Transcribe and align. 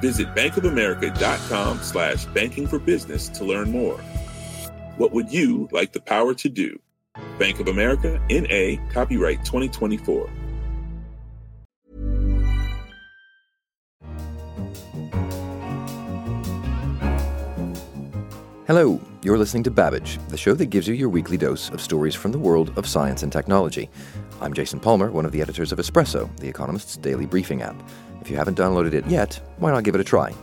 Visit 0.00 0.34
bankofamerica.com 0.34 1.82
slash 1.82 2.26
banking 2.26 2.66
for 2.66 2.78
business 2.78 3.28
to 3.30 3.44
learn 3.44 3.70
more. 3.70 3.98
What 4.96 5.12
would 5.12 5.32
you 5.32 5.68
like 5.72 5.92
the 5.92 6.00
power 6.00 6.34
to 6.34 6.48
do? 6.48 6.78
Bank 7.38 7.60
of 7.60 7.68
America, 7.68 8.20
N.A., 8.30 8.78
copyright 8.92 9.44
2024. 9.44 10.28
Hello, 18.66 19.00
you're 19.22 19.38
listening 19.38 19.62
to 19.62 19.70
Babbage, 19.70 20.18
the 20.28 20.36
show 20.36 20.52
that 20.54 20.66
gives 20.66 20.88
you 20.88 20.94
your 20.94 21.08
weekly 21.08 21.36
dose 21.36 21.70
of 21.70 21.80
stories 21.80 22.16
from 22.16 22.32
the 22.32 22.38
world 22.38 22.76
of 22.76 22.84
science 22.84 23.22
and 23.22 23.30
technology. 23.30 23.88
I'm 24.40 24.52
Jason 24.52 24.80
Palmer, 24.80 25.10
one 25.12 25.24
of 25.24 25.30
the 25.30 25.40
editors 25.40 25.70
of 25.70 25.78
Espresso, 25.78 26.28
The 26.40 26.48
Economist's 26.48 26.96
daily 26.96 27.26
briefing 27.26 27.62
app. 27.62 27.80
If 28.26 28.30
you 28.32 28.38
haven't 28.38 28.58
downloaded 28.58 28.92
it 28.92 29.06
yet, 29.06 29.40
why 29.58 29.70
not 29.70 29.84
give 29.84 29.94
it 29.94 30.00
a 30.00 30.04
try? 30.04 30.34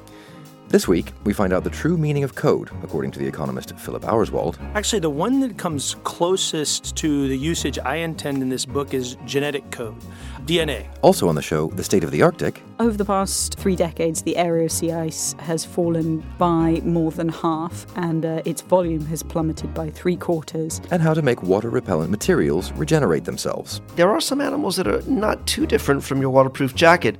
This 0.70 0.88
week, 0.88 1.12
we 1.26 1.34
find 1.34 1.52
out 1.52 1.66
the 1.66 1.70
true 1.70 1.98
meaning 1.98 2.24
of 2.24 2.34
code, 2.34 2.70
according 2.82 3.12
to 3.12 3.20
the 3.20 3.28
economist 3.28 3.78
Philip 3.78 4.04
Auerswald. 4.04 4.56
Actually, 4.74 5.02
the 5.02 5.10
one 5.10 5.42
that 5.42 5.58
comes 5.58 5.98
closest 6.06 6.96
to 6.96 7.28
the 7.28 7.38
usage 7.38 7.78
I 7.78 7.98
intend 7.98 8.42
in 8.42 8.48
this 8.48 8.66
book 8.66 8.94
is 8.94 9.18
genetic 9.26 9.70
code, 9.70 9.98
DNA. 10.46 10.88
Also 11.02 11.28
on 11.28 11.36
the 11.36 11.42
show, 11.42 11.68
the 11.72 11.84
state 11.84 12.06
of 12.06 12.12
the 12.12 12.22
Arctic. 12.22 12.64
Over 12.80 12.96
the 12.96 13.04
past 13.04 13.60
three 13.60 13.76
decades, 13.76 14.22
the 14.22 14.38
area 14.38 14.64
of 14.64 14.72
sea 14.72 14.94
ice 14.94 15.36
has 15.40 15.66
fallen 15.66 16.24
by 16.38 16.80
more 16.86 17.12
than 17.12 17.28
half, 17.28 17.86
and 17.98 18.26
uh, 18.26 18.42
its 18.46 18.62
volume 18.62 19.06
has 19.08 19.24
plummeted 19.24 19.74
by 19.74 19.90
three 19.90 20.16
quarters. 20.16 20.80
And 20.90 21.02
how 21.02 21.14
to 21.14 21.22
make 21.22 21.44
water 21.44 21.70
repellent 21.70 22.12
materials 22.12 22.72
regenerate 22.72 23.26
themselves. 23.26 23.82
There 23.98 24.10
are 24.10 24.22
some 24.22 24.40
animals 24.40 24.78
that 24.78 24.88
are 24.88 25.02
not 25.02 25.46
too 25.48 25.68
different 25.68 26.02
from 26.02 26.22
your 26.22 26.30
waterproof 26.30 26.76
jacket. 26.76 27.20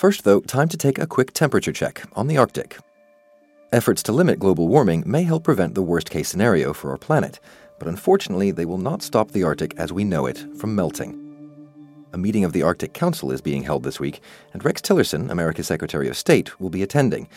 First, 0.00 0.24
though, 0.24 0.40
time 0.40 0.70
to 0.70 0.78
take 0.78 0.98
a 0.98 1.06
quick 1.06 1.34
temperature 1.34 1.74
check 1.74 2.04
on 2.14 2.26
the 2.26 2.38
Arctic. 2.38 2.78
Efforts 3.70 4.02
to 4.04 4.12
limit 4.12 4.38
global 4.38 4.66
warming 4.66 5.02
may 5.04 5.24
help 5.24 5.44
prevent 5.44 5.74
the 5.74 5.82
worst 5.82 6.08
case 6.08 6.26
scenario 6.26 6.72
for 6.72 6.90
our 6.90 6.96
planet, 6.96 7.38
but 7.78 7.86
unfortunately, 7.86 8.50
they 8.50 8.64
will 8.64 8.78
not 8.78 9.02
stop 9.02 9.30
the 9.30 9.42
Arctic 9.42 9.74
as 9.76 9.92
we 9.92 10.04
know 10.04 10.24
it 10.24 10.38
from 10.56 10.74
melting. 10.74 11.18
A 12.14 12.16
meeting 12.16 12.44
of 12.44 12.54
the 12.54 12.62
Arctic 12.62 12.94
Council 12.94 13.30
is 13.30 13.42
being 13.42 13.64
held 13.64 13.82
this 13.82 14.00
week, 14.00 14.22
and 14.54 14.64
Rex 14.64 14.80
Tillerson, 14.80 15.30
America's 15.30 15.66
Secretary 15.66 16.08
of 16.08 16.16
State, 16.16 16.58
will 16.58 16.70
be 16.70 16.82
attending. 16.82 17.28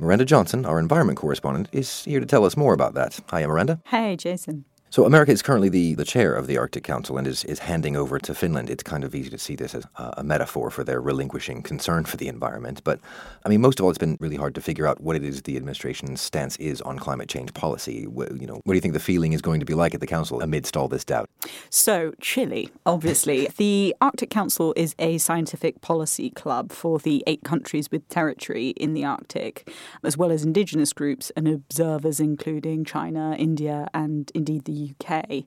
Miranda 0.00 0.24
Johnson, 0.24 0.66
our 0.66 0.80
environment 0.80 1.20
correspondent, 1.20 1.68
is 1.70 2.02
here 2.02 2.18
to 2.18 2.26
tell 2.26 2.44
us 2.44 2.56
more 2.56 2.74
about 2.74 2.94
that. 2.94 3.20
Hi, 3.28 3.46
Miranda. 3.46 3.80
Hey, 3.86 4.16
Jason. 4.16 4.64
So 4.90 5.04
America 5.04 5.32
is 5.32 5.42
currently 5.42 5.68
the, 5.68 5.94
the 5.94 6.04
chair 6.04 6.34
of 6.34 6.46
the 6.46 6.56
Arctic 6.56 6.82
Council 6.82 7.18
and 7.18 7.26
is, 7.26 7.44
is 7.44 7.58
handing 7.58 7.94
over 7.94 8.18
to 8.18 8.34
Finland. 8.34 8.70
It's 8.70 8.82
kind 8.82 9.04
of 9.04 9.14
easy 9.14 9.28
to 9.28 9.38
see 9.38 9.54
this 9.54 9.74
as 9.74 9.84
a, 9.96 10.24
metaphor 10.28 10.70
for 10.70 10.84
their 10.84 11.00
relinquishing 11.00 11.62
concern 11.62 12.04
for 12.04 12.16
the 12.16 12.28
environment. 12.28 12.82
But 12.84 13.00
I 13.44 13.48
mean, 13.48 13.60
most 13.60 13.78
of 13.78 13.84
all, 13.84 13.90
it's 13.90 13.98
been 13.98 14.16
really 14.20 14.36
hard 14.36 14.54
to 14.56 14.60
figure 14.60 14.86
out 14.86 15.00
what 15.00 15.16
it 15.16 15.24
is 15.24 15.42
the 15.42 15.56
administration's 15.56 16.20
stance 16.20 16.56
is 16.56 16.80
on 16.82 16.98
climate 16.98 17.28
change 17.28 17.52
policy. 17.54 18.06
What, 18.06 18.38
you 18.40 18.46
know, 18.46 18.60
what 18.64 18.72
do 18.72 18.74
you 18.74 18.80
think 18.80 18.94
the 18.94 19.00
feeling 19.00 19.32
is 19.32 19.42
going 19.42 19.60
to 19.60 19.66
be 19.66 19.74
like 19.74 19.94
at 19.94 20.00
the 20.00 20.06
council 20.06 20.40
amidst 20.40 20.76
all 20.76 20.88
this 20.88 21.04
doubt? 21.04 21.28
So 21.70 22.12
chilly, 22.20 22.70
obviously. 22.86 23.48
the 23.56 23.94
Arctic 24.00 24.30
Council 24.30 24.72
is 24.76 24.94
a 24.98 25.18
scientific 25.18 25.80
policy 25.80 26.30
club 26.30 26.72
for 26.72 26.98
the 26.98 27.22
eight 27.26 27.42
countries 27.42 27.90
with 27.90 28.08
territory 28.08 28.70
in 28.70 28.94
the 28.94 29.04
Arctic, 29.04 29.70
as 30.02 30.16
well 30.16 30.30
as 30.30 30.44
indigenous 30.44 30.92
groups 30.92 31.30
and 31.36 31.48
observers, 31.48 32.20
including 32.20 32.84
China, 32.84 33.34
India, 33.38 33.88
and 33.94 34.30
indeed 34.34 34.64
the 34.64 34.77
UK, 34.90 35.44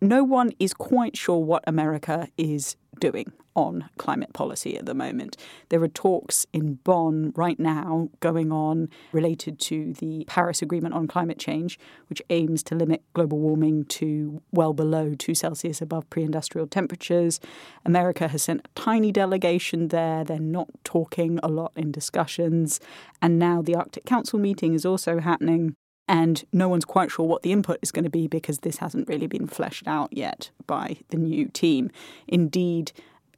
no 0.00 0.24
one 0.24 0.50
is 0.58 0.72
quite 0.72 1.16
sure 1.16 1.38
what 1.38 1.62
America 1.66 2.28
is 2.36 2.76
doing 2.98 3.32
on 3.54 3.88
climate 3.98 4.32
policy 4.32 4.76
at 4.78 4.86
the 4.86 4.94
moment. 4.94 5.36
There 5.68 5.82
are 5.82 5.88
talks 5.88 6.46
in 6.52 6.74
Bonn 6.84 7.32
right 7.34 7.58
now 7.58 8.08
going 8.20 8.52
on 8.52 8.88
related 9.12 9.58
to 9.60 9.92
the 9.94 10.24
Paris 10.26 10.62
Agreement 10.62 10.94
on 10.94 11.08
climate 11.08 11.38
change, 11.38 11.78
which 12.08 12.22
aims 12.30 12.62
to 12.64 12.74
limit 12.74 13.02
global 13.12 13.38
warming 13.38 13.84
to 13.86 14.40
well 14.52 14.72
below 14.72 15.14
2 15.14 15.34
Celsius 15.34 15.82
above 15.82 16.08
pre 16.10 16.22
industrial 16.22 16.66
temperatures. 16.66 17.40
America 17.84 18.28
has 18.28 18.42
sent 18.42 18.60
a 18.64 18.80
tiny 18.80 19.10
delegation 19.12 19.88
there. 19.88 20.24
They're 20.24 20.38
not 20.38 20.68
talking 20.84 21.40
a 21.42 21.48
lot 21.48 21.72
in 21.76 21.90
discussions. 21.90 22.80
And 23.20 23.38
now 23.38 23.62
the 23.62 23.74
Arctic 23.74 24.06
Council 24.06 24.38
meeting 24.38 24.74
is 24.74 24.86
also 24.86 25.18
happening 25.18 25.74
and 26.10 26.44
no 26.52 26.68
one's 26.68 26.84
quite 26.84 27.08
sure 27.08 27.24
what 27.24 27.42
the 27.42 27.52
input 27.52 27.78
is 27.82 27.92
going 27.92 28.02
to 28.02 28.10
be 28.10 28.26
because 28.26 28.58
this 28.58 28.78
hasn't 28.78 29.06
really 29.06 29.28
been 29.28 29.46
fleshed 29.46 29.86
out 29.86 30.12
yet 30.12 30.50
by 30.66 30.96
the 31.10 31.16
new 31.16 31.46
team. 31.46 31.88
Indeed, 32.26 32.90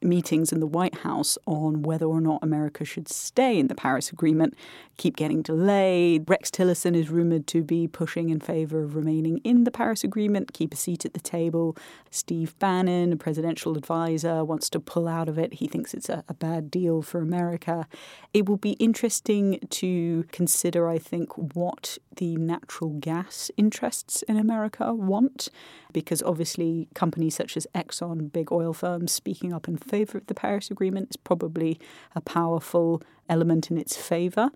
meetings 0.05 0.51
in 0.51 0.59
the 0.59 0.67
White 0.67 0.99
House 0.99 1.37
on 1.45 1.83
whether 1.83 2.05
or 2.05 2.21
not 2.21 2.43
America 2.43 2.85
should 2.85 3.07
stay 3.07 3.59
in 3.59 3.67
the 3.67 3.75
Paris 3.75 4.11
Agreement 4.11 4.55
keep 4.97 5.15
getting 5.15 5.41
delayed. 5.41 6.29
Rex 6.29 6.49
Tillerson 6.49 6.95
is 6.95 7.09
rumored 7.09 7.47
to 7.47 7.63
be 7.63 7.87
pushing 7.87 8.29
in 8.29 8.39
favor 8.39 8.83
of 8.83 8.95
remaining 8.95 9.39
in 9.39 9.63
the 9.63 9.71
Paris 9.71 10.03
Agreement, 10.03 10.53
keep 10.53 10.73
a 10.73 10.77
seat 10.77 11.05
at 11.05 11.13
the 11.13 11.19
table. 11.19 11.75
Steve 12.11 12.57
Bannon, 12.59 13.11
a 13.13 13.15
presidential 13.15 13.77
advisor, 13.77 14.43
wants 14.43 14.69
to 14.69 14.79
pull 14.79 15.07
out 15.07 15.27
of 15.27 15.37
it. 15.37 15.55
He 15.55 15.67
thinks 15.67 15.93
it's 15.93 16.09
a, 16.09 16.23
a 16.27 16.33
bad 16.33 16.69
deal 16.69 17.01
for 17.01 17.21
America. 17.21 17.87
It 18.33 18.47
will 18.47 18.57
be 18.57 18.71
interesting 18.73 19.59
to 19.69 20.25
consider, 20.31 20.87
I 20.87 20.99
think, 20.99 21.35
what 21.55 21.97
the 22.17 22.35
natural 22.35 22.91
gas 22.91 23.49
interests 23.57 24.21
in 24.23 24.37
America 24.37 24.93
want, 24.93 25.49
because 25.91 26.21
obviously 26.21 26.87
companies 26.93 27.35
such 27.35 27.57
as 27.57 27.65
Exxon, 27.73 28.31
big 28.31 28.51
oil 28.51 28.73
firms, 28.73 29.11
speaking 29.11 29.51
up 29.53 29.67
in 29.67 29.77
favor 29.93 30.17
of 30.17 30.25
the 30.25 30.33
Paris 30.33 30.71
Agreement 30.71 31.09
is 31.11 31.17
probably 31.17 31.79
a 32.15 32.21
powerful 32.21 32.99
element 33.29 33.69
in 33.69 33.77
its 33.77 33.95
favor. 33.95 34.49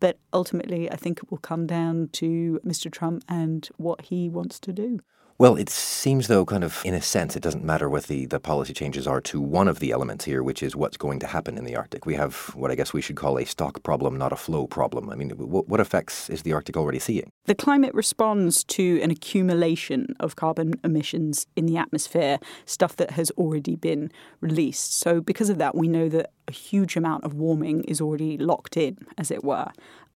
But 0.00 0.18
ultimately, 0.34 0.90
I 0.90 0.96
think 0.96 1.20
it 1.20 1.30
will 1.30 1.38
come 1.38 1.66
down 1.66 2.10
to 2.20 2.60
Mr. 2.62 2.92
Trump 2.92 3.24
and 3.26 3.66
what 3.78 4.02
he 4.02 4.28
wants 4.28 4.60
to 4.60 4.70
do. 4.70 5.00
Well, 5.38 5.56
it 5.56 5.68
seems, 5.68 6.28
though, 6.28 6.44
kind 6.44 6.62
of 6.62 6.80
in 6.84 6.94
a 6.94 7.02
sense, 7.02 7.36
it 7.36 7.42
doesn't 7.42 7.64
matter 7.64 7.88
what 7.88 8.04
the, 8.04 8.26
the 8.26 8.38
policy 8.38 8.72
changes 8.72 9.06
are 9.06 9.20
to 9.22 9.40
one 9.40 9.66
of 9.66 9.80
the 9.80 9.90
elements 9.90 10.24
here, 10.24 10.42
which 10.42 10.62
is 10.62 10.76
what's 10.76 10.96
going 10.96 11.18
to 11.20 11.26
happen 11.26 11.58
in 11.58 11.64
the 11.64 11.74
Arctic. 11.74 12.06
We 12.06 12.14
have 12.14 12.52
what 12.54 12.70
I 12.70 12.74
guess 12.74 12.92
we 12.92 13.00
should 13.00 13.16
call 13.16 13.38
a 13.38 13.44
stock 13.44 13.82
problem, 13.82 14.16
not 14.16 14.32
a 14.32 14.36
flow 14.36 14.66
problem. 14.66 15.10
I 15.10 15.16
mean, 15.16 15.30
what, 15.30 15.68
what 15.68 15.80
effects 15.80 16.30
is 16.30 16.42
the 16.42 16.52
Arctic 16.52 16.76
already 16.76 16.98
seeing? 16.98 17.30
The 17.46 17.54
climate 17.54 17.94
responds 17.94 18.62
to 18.64 19.00
an 19.02 19.10
accumulation 19.10 20.14
of 20.20 20.36
carbon 20.36 20.74
emissions 20.84 21.46
in 21.56 21.66
the 21.66 21.76
atmosphere, 21.76 22.38
stuff 22.66 22.96
that 22.96 23.12
has 23.12 23.30
already 23.32 23.74
been 23.74 24.12
released. 24.40 24.94
So, 24.98 25.20
because 25.20 25.50
of 25.50 25.58
that, 25.58 25.74
we 25.74 25.88
know 25.88 26.08
that 26.08 26.30
a 26.48 26.52
huge 26.52 26.96
amount 26.96 27.24
of 27.24 27.34
warming 27.34 27.84
is 27.84 28.00
already 28.00 28.36
locked 28.36 28.76
in, 28.76 28.98
as 29.16 29.30
it 29.30 29.42
were 29.42 29.72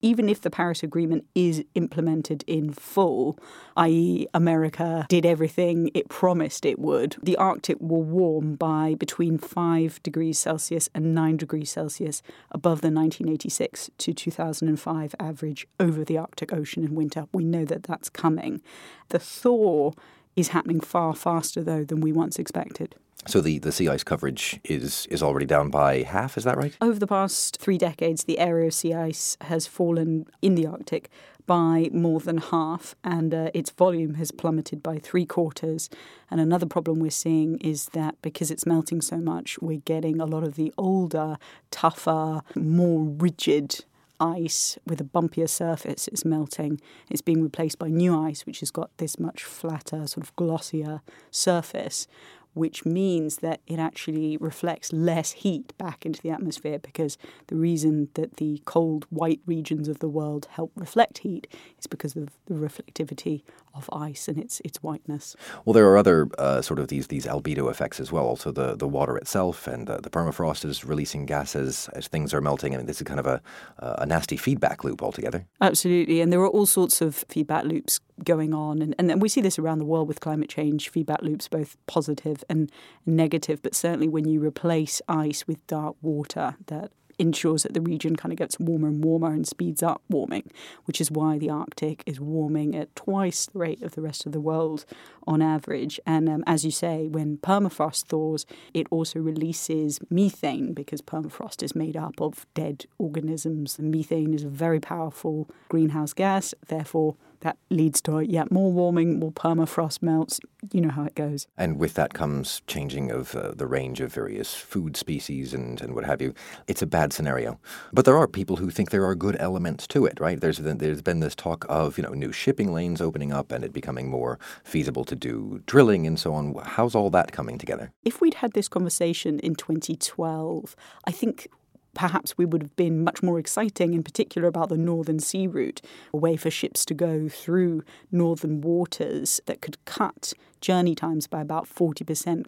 even 0.05 0.29
if 0.29 0.43
the 0.43 0.51
Paris 0.51 0.83
Agreement 0.83 1.25
is 1.35 1.65
implemented 1.75 2.45
in 2.47 2.71
full, 2.71 3.39
i.e., 3.79 4.27
America 4.35 5.07
did 5.09 5.25
everything 5.25 5.91
it 5.95 6.11
promised 6.11 6.67
it 6.67 6.79
would, 6.79 7.17
the 7.23 7.39
Arctic 7.39 7.79
will 7.81 8.03
warm 8.03 8.55
by 8.55 8.95
between 8.97 9.39
5 9.39 10.03
degrees 10.03 10.39
Celsius 10.39 10.91
and 10.95 11.15
9 11.15 11.39
degrees 11.39 11.71
Celsius 11.71 12.23
above 12.51 12.83
the 12.83 12.91
1986 12.91 13.89
to 13.97 14.13
2005 14.13 15.15
average 15.19 15.67
over 15.81 16.05
the 16.05 16.19
Arctic 16.19 16.53
Ocean 16.53 16.85
in 16.85 16.95
winter. 16.95 17.27
We 17.33 17.47
know 17.47 17.65
that 17.65 17.85
that's 17.85 18.11
coming. 18.11 18.61
The 19.09 19.19
thaw 19.19 19.93
is 20.37 20.49
happening 20.49 20.81
far 20.81 21.15
faster, 21.15 21.63
though, 21.63 21.85
than 21.85 22.01
we 22.01 22.13
once 22.13 22.39
expected. 22.39 22.95
So 23.27 23.41
the, 23.41 23.59
the 23.59 23.73
sea 23.73 23.89
ice 23.89 24.05
coverage 24.05 24.61
is 24.65 25.07
is 25.07 25.23
already 25.23 25.47
down 25.47 25.71
by 25.71 26.03
half, 26.03 26.37
is 26.37 26.45
that 26.45 26.59
right? 26.59 26.77
Over 26.81 26.99
the 26.99 27.07
past 27.07 27.57
three 27.57 27.79
decades, 27.79 28.25
the 28.25 28.39
area 28.39 28.67
of 28.67 28.75
sea 28.75 28.93
ice 28.93 29.37
has 29.43 29.67
fallen 29.67 30.27
in 30.43 30.57
the 30.57 30.67
Arctic 30.67 31.09
by 31.47 31.91
more 31.93 32.21
than 32.21 32.39
half, 32.39 32.95
and 33.05 33.35
uh, 33.35 33.51
its 33.55 33.71
volume 33.71 34.15
has 34.15 34.31
plummeted 34.31 34.83
by 34.83 34.99
three 34.99 35.27
quarters. 35.27 35.91
And 36.31 36.41
another 36.41 36.67
problem 36.67 37.01
we're 37.01 37.11
seeing 37.11 37.59
is 37.59 37.87
that 37.91 38.17
because 38.23 38.51
it's 38.51 38.67
melting 38.67 39.03
so 39.03 39.19
much, 39.19 39.59
we're 39.61 39.83
getting 39.85 40.21
a 40.21 40.27
lot 40.27 40.43
of 40.43 40.55
the 40.55 40.73
older, 40.79 41.37
tougher, 41.71 42.43
more 42.55 43.05
rigid 43.05 43.85
ice 44.21 44.79
with 44.87 45.01
a 45.01 45.05
bumpier 45.05 45.49
surface 45.49 46.09
is 46.09 46.25
melting. 46.25 46.81
It's 47.11 47.23
being 47.23 47.43
replaced 47.43 47.79
by 47.79 47.89
new 47.89 48.19
ice, 48.19 48.47
which 48.47 48.61
has 48.61 48.71
got 48.71 48.97
this 48.99 49.19
much 49.19 49.45
flatter, 49.45 50.07
sort 50.07 50.25
of 50.25 50.35
glossier 50.37 51.03
surface 51.31 52.07
which 52.55 52.87
means 52.87 53.39
that 53.39 53.61
it 53.67 53.79
actually 53.79 54.37
reflects 54.37 54.93
less 54.93 55.33
heat 55.33 55.77
back 55.77 56.07
into 56.07 56.23
the 56.23 56.31
atmosphere 56.31 56.79
because 56.79 57.19
the 57.49 57.57
reason 57.57 58.09
that 58.15 58.37
the 58.37 58.63
cold 58.65 59.05
white 59.11 59.41
regions 59.45 59.89
of 59.89 59.99
the 59.99 60.09
world 60.09 60.47
help 60.53 60.73
reflect 60.77 61.19
heat 61.19 61.47
is 61.79 61.87
because 61.87 62.17
of 62.17 62.31
the 62.47 62.55
reflectivity 62.55 63.43
of 63.75 63.91
ice 63.93 64.29
and 64.29 64.39
its 64.39 64.61
its 64.65 64.83
whiteness. 64.83 65.37
Well, 65.65 65.75
there 65.75 65.89
are 65.89 65.97
other 65.97 66.29
uh, 66.39 66.63
sort 66.63 66.79
of 66.79 66.89
these 66.89 67.09
these 67.09 67.27
albedo 67.27 67.71
effects 67.71 68.01
as 68.01 68.13
well. 68.13 68.25
Also, 68.25 68.53
the 68.53 68.77
the 68.77 68.89
water 68.89 69.17
itself 69.17 69.67
and 69.67 69.89
uh, 69.89 69.99
the 69.99 70.11
permafrost 70.11 70.65
is 70.65 70.85
releasing 70.85 71.27
gases 71.27 71.89
as 71.93 72.09
things 72.09 72.33
are 72.33 72.41
melting. 72.41 72.75
I 72.75 72.79
mean, 72.79 72.87
this 72.87 73.01
is 73.01 73.07
kind 73.07 73.21
of 73.21 73.27
a 73.27 73.41
uh, 73.79 73.97
a 73.99 74.07
nasty 74.07 74.37
feedback 74.37 74.85
loop 74.85 75.03
altogether. 75.03 75.47
Absolutely, 75.61 76.21
and 76.21 76.33
there 76.33 76.41
are 76.41 76.49
all 76.49 76.67
sorts 76.67 77.01
of 77.01 77.25
feedback 77.29 77.65
loops 77.65 78.01
going 78.25 78.55
on, 78.55 78.83
and 78.83 78.95
and 78.99 79.21
we 79.21 79.29
see 79.29 79.41
this 79.41 79.59
around 79.59 79.79
the 79.79 79.85
world 79.85 80.09
with 80.09 80.21
climate 80.21 80.49
change 80.49 80.89
feedback 80.89 81.23
loops, 81.23 81.49
both 81.49 81.77
positive 81.87 82.45
and 82.49 82.71
negative. 83.07 83.63
But 83.63 83.75
certainly, 83.75 84.09
when 84.09 84.27
you 84.27 84.41
replace 84.41 85.03
ice 85.09 85.47
with 85.47 85.65
dark 85.67 85.97
water, 86.03 86.57
that 86.67 86.93
ensures 87.19 87.63
that 87.63 87.75
the 87.75 87.81
region 87.81 88.17
kind 88.17 88.33
of 88.33 88.39
gets 88.39 88.59
warmer 88.59 88.89
and 88.89 89.05
warmer 89.05 89.33
and 89.33 89.47
speeds 89.47 89.83
up 89.83 90.03
warming, 90.09 90.51
which 90.85 91.01
is 91.01 91.11
why 91.11 91.39
the 91.39 91.51
Arctic 91.51 92.03
is 92.07 92.21
warming 92.21 92.75
at 92.75 92.95
twice 92.97 93.47
the 93.47 93.59
rate 93.59 93.83
of 93.83 93.95
the 93.95 94.03
rest 94.03 94.27
of 94.27 94.33
the 94.33 94.41
world 94.41 94.85
on 95.27 95.43
average. 95.43 96.01
And 96.07 96.29
um, 96.29 96.45
as 96.47 96.65
you 96.65 96.71
say, 96.71 97.09
when 97.09 97.39
permafrost 97.39 98.05
thaws, 98.07 98.47
it 98.73 98.87
also 98.91 99.19
releases 99.21 100.01
methane 100.11 100.73
because 100.73 101.03
permafrost 101.03 101.63
is 101.63 101.75
made 101.75 101.97
up 101.97 102.21
of 102.21 102.47
dead 102.55 102.87
organisms. 102.99 103.79
And 103.79 103.91
methane 103.91 104.35
is 104.35 104.45
a 104.45 104.49
very 104.49 104.81
powerful 104.81 105.49
greenhouse 105.69 106.13
gas, 106.13 106.55
therefore, 106.69 107.17
that 107.45 107.59
leads 107.69 108.01
to 108.01 108.21
yet 108.21 108.51
more 108.51 108.73
warming, 108.73 109.21
more 109.21 109.31
permafrost 109.31 110.03
melts. 110.03 110.41
You 110.73 110.81
know 110.81 110.89
how 110.89 111.05
it 111.05 111.15
goes. 111.15 111.47
And 111.59 111.79
with 111.79 111.93
that 111.95 112.15
comes 112.15 112.63
changing 112.67 113.11
of 113.11 113.35
uh, 113.37 113.53
the 113.55 113.67
range 113.67 114.01
of 114.01 114.13
various 114.13 114.55
food 114.55 114.97
species 114.97 115.53
and, 115.53 115.81
and 115.83 115.95
what 115.95 116.05
have 116.05 116.23
you. 116.23 116.33
It's 116.67 116.81
a 116.81 116.87
bad 116.87 117.13
scenario. 117.13 117.61
But 117.93 118.07
there 118.07 118.17
are 118.17 118.27
people 118.27 118.57
who 118.57 118.71
think 118.71 118.91
there 118.91 119.05
are 119.05 119.15
good 119.15 119.37
elements 119.39 119.87
to 119.89 120.07
it, 120.07 120.19
right? 120.19 120.41
There's 120.41 120.57
there's 120.57 121.03
been 121.03 121.21
this 121.21 121.35
talk 121.35 121.67
of 121.69 121.99
you 121.99 122.03
know 122.03 122.15
new 122.15 122.33
shipping 122.33 122.73
lanes 122.73 123.03
opening 123.03 123.31
up 123.31 123.53
and 123.53 123.63
it 123.63 123.75
becoming 123.75 124.09
more 124.09 124.39
feasible 124.65 125.05
to 125.05 125.15
do 125.15 125.63
drilling 125.67 126.07
and 126.07 126.19
so 126.19 126.33
on. 126.33 126.55
How's 126.65 126.95
all 126.95 127.11
that 127.11 127.33
coming 127.33 127.59
together? 127.59 127.93
If 128.05 128.23
we'd 128.23 128.35
had 128.35 128.55
this 128.55 128.69
conversation 128.69 129.39
in 129.41 129.55
2012, 129.55 130.75
I 131.07 131.11
think 131.11 131.49
perhaps 131.95 132.37
we 132.37 132.45
would 132.45 132.63
have 132.63 132.77
been 132.77 133.05
much 133.05 133.23
more 133.23 133.39
exciting, 133.39 133.95
in 133.95 134.03
particular 134.03 134.49
about 134.49 134.69
the 134.69 134.77
Northern 134.77 135.19
Sea 135.19 135.47
Route, 135.47 135.81
a 136.13 136.17
way 136.17 136.37
for 136.37 136.51
ships 136.51 136.85
to 136.87 136.95
go 136.95 137.29
through 137.29 137.83
northern 138.11 138.61
waters 138.61 139.41
that 139.47 139.61
could 139.61 139.83
cut 139.85 140.33
journey 140.61 140.95
times 140.95 141.27
by 141.27 141.41
about 141.41 141.69
40%. 141.69 142.47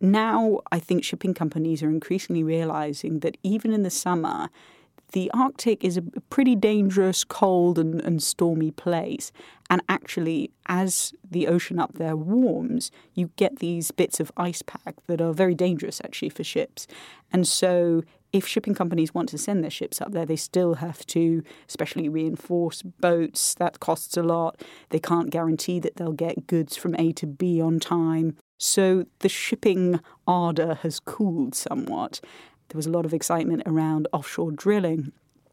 Now, 0.00 0.60
I 0.70 0.78
think 0.78 1.04
shipping 1.04 1.34
companies 1.34 1.82
are 1.82 1.88
increasingly 1.88 2.42
realizing 2.42 3.20
that 3.20 3.36
even 3.42 3.72
in 3.72 3.82
the 3.82 3.90
summer, 3.90 4.50
the 5.12 5.30
Arctic 5.32 5.84
is 5.84 5.96
a 5.96 6.02
pretty 6.30 6.56
dangerous, 6.56 7.24
cold, 7.24 7.78
and, 7.78 8.00
and, 8.00 8.22
stormy 8.22 8.70
place. 8.70 9.30
And 9.70 9.80
actually, 9.88 10.50
as 10.66 11.12
the 11.28 11.46
ocean 11.46 11.78
up 11.78 11.94
there 11.94 12.16
warms, 12.16 12.90
you 13.14 13.30
get 13.36 13.60
these 13.60 13.90
bits 13.90 14.20
of 14.20 14.32
ice 14.36 14.62
pack 14.62 14.94
that 15.06 15.20
are 15.20 15.32
very 15.32 15.54
dangerous, 15.54 16.00
actually, 16.04 16.30
for 16.30 16.44
ships. 16.44 16.86
And 17.32 17.46
so, 17.46 18.02
if 18.36 18.46
shipping 18.46 18.74
companies 18.74 19.14
want 19.14 19.28
to 19.30 19.38
send 19.38 19.62
their 19.62 19.70
ships 19.70 20.00
up 20.00 20.12
there, 20.12 20.26
they 20.26 20.36
still 20.36 20.74
have 20.74 21.06
to 21.06 21.42
specially 21.66 22.08
reinforce 22.08 22.82
boats. 22.82 23.54
That 23.54 23.80
costs 23.80 24.16
a 24.16 24.22
lot. 24.22 24.62
They 24.90 24.98
can't 24.98 25.30
guarantee 25.30 25.80
that 25.80 25.96
they'll 25.96 26.12
get 26.12 26.46
goods 26.46 26.76
from 26.76 26.94
A 26.96 27.12
to 27.12 27.26
B 27.26 27.60
on 27.60 27.80
time. 27.80 28.36
So 28.58 29.06
the 29.20 29.28
shipping 29.28 30.00
ardour 30.26 30.76
has 30.82 31.00
cooled 31.00 31.54
somewhat. 31.54 32.20
There 32.68 32.78
was 32.78 32.86
a 32.86 32.90
lot 32.90 33.06
of 33.06 33.14
excitement 33.14 33.62
around 33.64 34.08
offshore 34.12 34.52
drilling. 34.52 35.12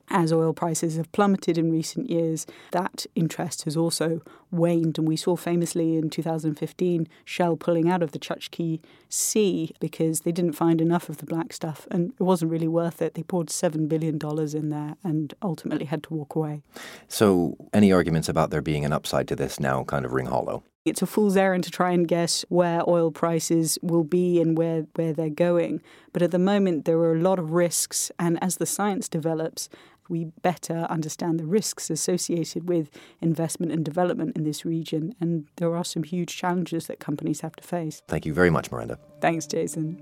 As 0.09 0.33
oil 0.33 0.53
prices 0.53 0.97
have 0.97 1.11
plummeted 1.13 1.57
in 1.57 1.71
recent 1.71 2.09
years, 2.09 2.45
that 2.71 3.05
interest 3.15 3.63
has 3.63 3.77
also 3.77 4.21
waned. 4.53 4.97
And 4.97 5.07
we 5.07 5.15
saw 5.15 5.35
famously 5.35 5.97
in 5.97 6.09
2015 6.09 7.07
Shell 7.25 7.57
pulling 7.57 7.89
out 7.89 8.03
of 8.03 8.11
the 8.11 8.19
Chukchi 8.19 8.79
Sea 9.09 9.73
because 9.79 10.21
they 10.21 10.31
didn't 10.31 10.53
find 10.53 10.79
enough 10.79 11.09
of 11.09 11.17
the 11.17 11.25
black 11.25 11.53
stuff 11.53 11.87
and 11.91 12.13
it 12.19 12.23
wasn't 12.23 12.51
really 12.51 12.67
worth 12.67 13.01
it. 13.01 13.15
They 13.15 13.23
poured 13.23 13.47
$7 13.47 13.87
billion 13.89 14.19
in 14.55 14.69
there 14.69 14.95
and 15.03 15.33
ultimately 15.41 15.85
had 15.85 16.03
to 16.03 16.13
walk 16.13 16.35
away. 16.35 16.61
So, 17.07 17.57
any 17.73 17.91
arguments 17.91 18.29
about 18.29 18.49
there 18.49 18.61
being 18.61 18.85
an 18.85 18.93
upside 18.93 19.27
to 19.29 19.35
this 19.35 19.59
now 19.59 19.83
kind 19.83 20.05
of 20.05 20.13
ring 20.13 20.27
hollow? 20.27 20.63
It's 20.85 21.01
a 21.01 21.05
fool's 21.05 21.37
errand 21.37 21.63
to 21.63 21.71
try 21.71 21.91
and 21.91 22.05
guess 22.05 22.43
where 22.49 22.81
oil 22.89 23.09
prices 23.09 23.79
will 23.81 24.03
be 24.03 24.41
and 24.41 24.57
where, 24.57 24.85
where 24.95 25.13
they're 25.13 25.29
going. 25.29 25.81
But 26.11 26.21
at 26.21 26.31
the 26.31 26.39
moment, 26.39 26.83
there 26.83 26.97
are 26.97 27.15
a 27.15 27.21
lot 27.21 27.39
of 27.39 27.51
risks. 27.51 28.11
And 28.19 28.37
as 28.43 28.57
the 28.57 28.65
science 28.65 29.07
develops, 29.07 29.69
we 30.09 30.25
better 30.41 30.85
understand 30.89 31.39
the 31.39 31.45
risks 31.45 31.89
associated 31.89 32.67
with 32.67 32.89
investment 33.21 33.71
and 33.71 33.83
development 33.85 34.35
in 34.35 34.43
this 34.43 34.65
region. 34.65 35.15
And 35.19 35.47
there 35.57 35.75
are 35.75 35.83
some 35.83 36.03
huge 36.03 36.35
challenges 36.35 36.87
that 36.87 36.99
companies 36.99 37.41
have 37.41 37.55
to 37.55 37.63
face. 37.63 38.01
Thank 38.07 38.25
you 38.25 38.33
very 38.33 38.49
much, 38.49 38.71
Miranda. 38.71 38.99
Thanks, 39.21 39.45
Jason. 39.47 39.97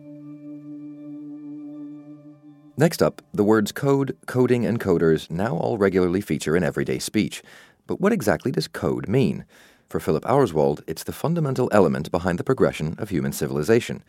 Next 2.78 3.04
up, 3.04 3.22
the 3.34 3.44
words 3.44 3.72
code, 3.72 4.18
coding, 4.26 4.66
and 4.66 4.80
coders 4.80 5.30
now 5.30 5.56
all 5.56 5.78
regularly 5.78 6.22
feature 6.22 6.56
in 6.56 6.64
everyday 6.64 7.00
speech. 7.00 7.44
But 7.86 8.00
what 8.02 8.14
exactly 8.14 8.52
does 8.52 8.68
code 8.68 9.08
mean? 9.08 9.46
For 9.88 10.00
Philip 10.00 10.24
Auerswald, 10.24 10.82
it's 10.88 11.04
the 11.04 11.12
fundamental 11.12 11.70
element 11.74 12.10
behind 12.12 12.40
the 12.40 12.46
progression 12.46 12.96
of 12.98 13.10
human 13.10 13.34
civilization. 13.34 14.04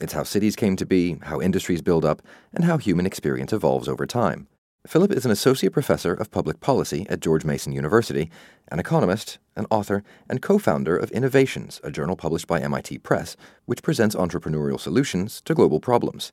It's 0.00 0.14
how 0.14 0.24
cities 0.24 0.56
came 0.56 0.76
to 0.76 0.86
be, 0.86 1.18
how 1.22 1.40
industries 1.40 1.82
build 1.82 2.04
up, 2.04 2.22
and 2.54 2.64
how 2.64 2.78
human 2.78 3.06
experience 3.06 3.52
evolves 3.52 3.88
over 3.88 4.06
time. 4.06 4.48
Philip 4.86 5.10
is 5.10 5.24
an 5.24 5.32
associate 5.32 5.72
professor 5.72 6.14
of 6.14 6.30
public 6.30 6.60
policy 6.60 7.06
at 7.08 7.18
George 7.18 7.44
Mason 7.44 7.72
University, 7.72 8.30
an 8.68 8.78
economist, 8.78 9.38
an 9.56 9.66
author, 9.68 10.04
and 10.28 10.40
co 10.40 10.58
founder 10.58 10.96
of 10.96 11.10
Innovations, 11.10 11.80
a 11.82 11.90
journal 11.90 12.14
published 12.14 12.46
by 12.46 12.60
MIT 12.60 12.98
Press, 12.98 13.36
which 13.64 13.82
presents 13.82 14.14
entrepreneurial 14.14 14.78
solutions 14.78 15.40
to 15.44 15.54
global 15.54 15.80
problems. 15.80 16.30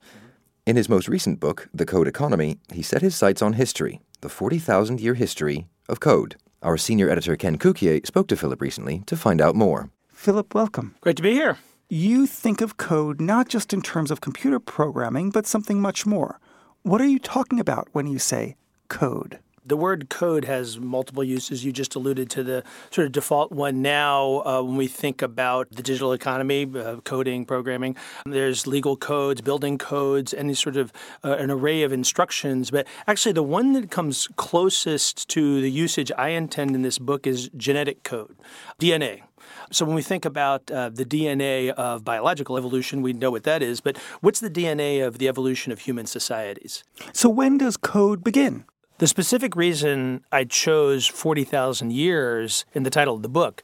In 0.68 0.76
his 0.76 0.88
most 0.88 1.08
recent 1.08 1.40
book, 1.40 1.68
The 1.74 1.86
Code 1.86 2.08
Economy, 2.08 2.60
he 2.72 2.84
set 2.84 3.02
his 3.02 3.16
sights 3.16 3.42
on 3.42 3.54
history, 3.54 4.02
the 4.22 4.30
40,000 4.30 5.02
year 5.02 5.16
history 5.16 5.66
of 5.90 6.00
code. 6.00 6.36
Our 6.62 6.78
senior 6.78 7.10
editor, 7.10 7.36
Ken 7.36 7.58
Cukier, 7.58 8.06
spoke 8.06 8.28
to 8.28 8.38
Philip 8.38 8.62
recently 8.62 9.02
to 9.08 9.18
find 9.18 9.42
out 9.42 9.56
more. 9.56 9.90
Philip, 10.10 10.54
welcome. 10.54 10.94
Great 11.02 11.18
to 11.18 11.24
be 11.24 11.34
here. 11.34 11.58
You 11.90 12.28
think 12.28 12.62
of 12.62 12.78
code 12.78 13.20
not 13.20 13.50
just 13.50 13.74
in 13.74 13.82
terms 13.82 14.12
of 14.12 14.22
computer 14.22 14.60
programming, 14.60 15.32
but 15.32 15.48
something 15.48 15.82
much 15.82 16.06
more. 16.06 16.40
What 16.84 17.00
are 17.00 17.08
you 17.08 17.18
talking 17.18 17.62
about 17.62 17.88
when 17.94 18.08
you 18.08 18.20
say 18.20 18.58
code? 18.90 19.40
The 19.66 19.78
word 19.78 20.10
code 20.10 20.44
has 20.44 20.78
multiple 20.78 21.24
uses. 21.24 21.64
You 21.64 21.72
just 21.72 21.96
alluded 21.96 22.30
to 22.32 22.44
the 22.44 22.62
sort 22.92 23.06
of 23.06 23.14
default 23.14 23.54
one 23.54 23.82
now 23.82 24.44
uh, 24.46 24.62
when 24.62 24.76
we 24.76 24.88
think 24.88 25.22
about 25.22 25.70
the 25.72 25.82
digital 25.82 26.12
economy, 26.12 26.70
uh, 26.76 26.98
coding, 27.06 27.46
programming. 27.46 27.96
There's 28.26 28.68
legal 28.68 28.98
codes, 28.98 29.40
building 29.40 29.78
codes, 29.78 30.34
any 30.34 30.56
sort 30.56 30.76
of 30.76 30.92
uh, 31.24 31.38
an 31.38 31.50
array 31.50 31.84
of 31.84 31.94
instructions. 31.94 32.70
But 32.70 32.86
actually, 33.08 33.32
the 33.32 33.44
one 33.44 33.72
that 33.72 33.90
comes 33.90 34.28
closest 34.36 35.30
to 35.30 35.62
the 35.62 35.72
usage 35.72 36.12
I 36.18 36.30
intend 36.30 36.76
in 36.76 36.82
this 36.82 37.00
book 37.00 37.26
is 37.26 37.50
genetic 37.56 38.04
code, 38.04 38.36
DNA. 38.78 39.22
So 39.72 39.86
when 39.86 39.96
we 39.96 40.02
think 40.02 40.26
about 40.26 40.70
uh, 40.70 40.90
the 40.90 41.06
DNA 41.06 41.70
of 41.72 42.04
biological 42.04 42.58
evolution, 42.58 43.02
we 43.02 43.14
know 43.14 43.32
what 43.32 43.44
that 43.44 43.62
is. 43.62 43.82
But 43.82 43.98
what's 44.22 44.40
the 44.40 44.50
DNA 44.50 45.06
of 45.06 45.18
the 45.18 45.28
evolution 45.28 45.72
of 45.72 45.80
human 45.80 46.06
societies? 46.06 46.84
So 47.12 47.30
when 47.30 47.58
does 47.58 47.78
code 47.78 48.24
begin? 48.24 48.66
The 49.00 49.08
specific 49.08 49.56
reason 49.56 50.24
I 50.32 50.44
chose 50.44 51.08
40,000 51.08 51.92
years 51.92 52.66
in 52.74 52.84
the 52.84 52.90
title 52.90 53.16
of 53.16 53.22
the 53.22 53.30
book 53.30 53.64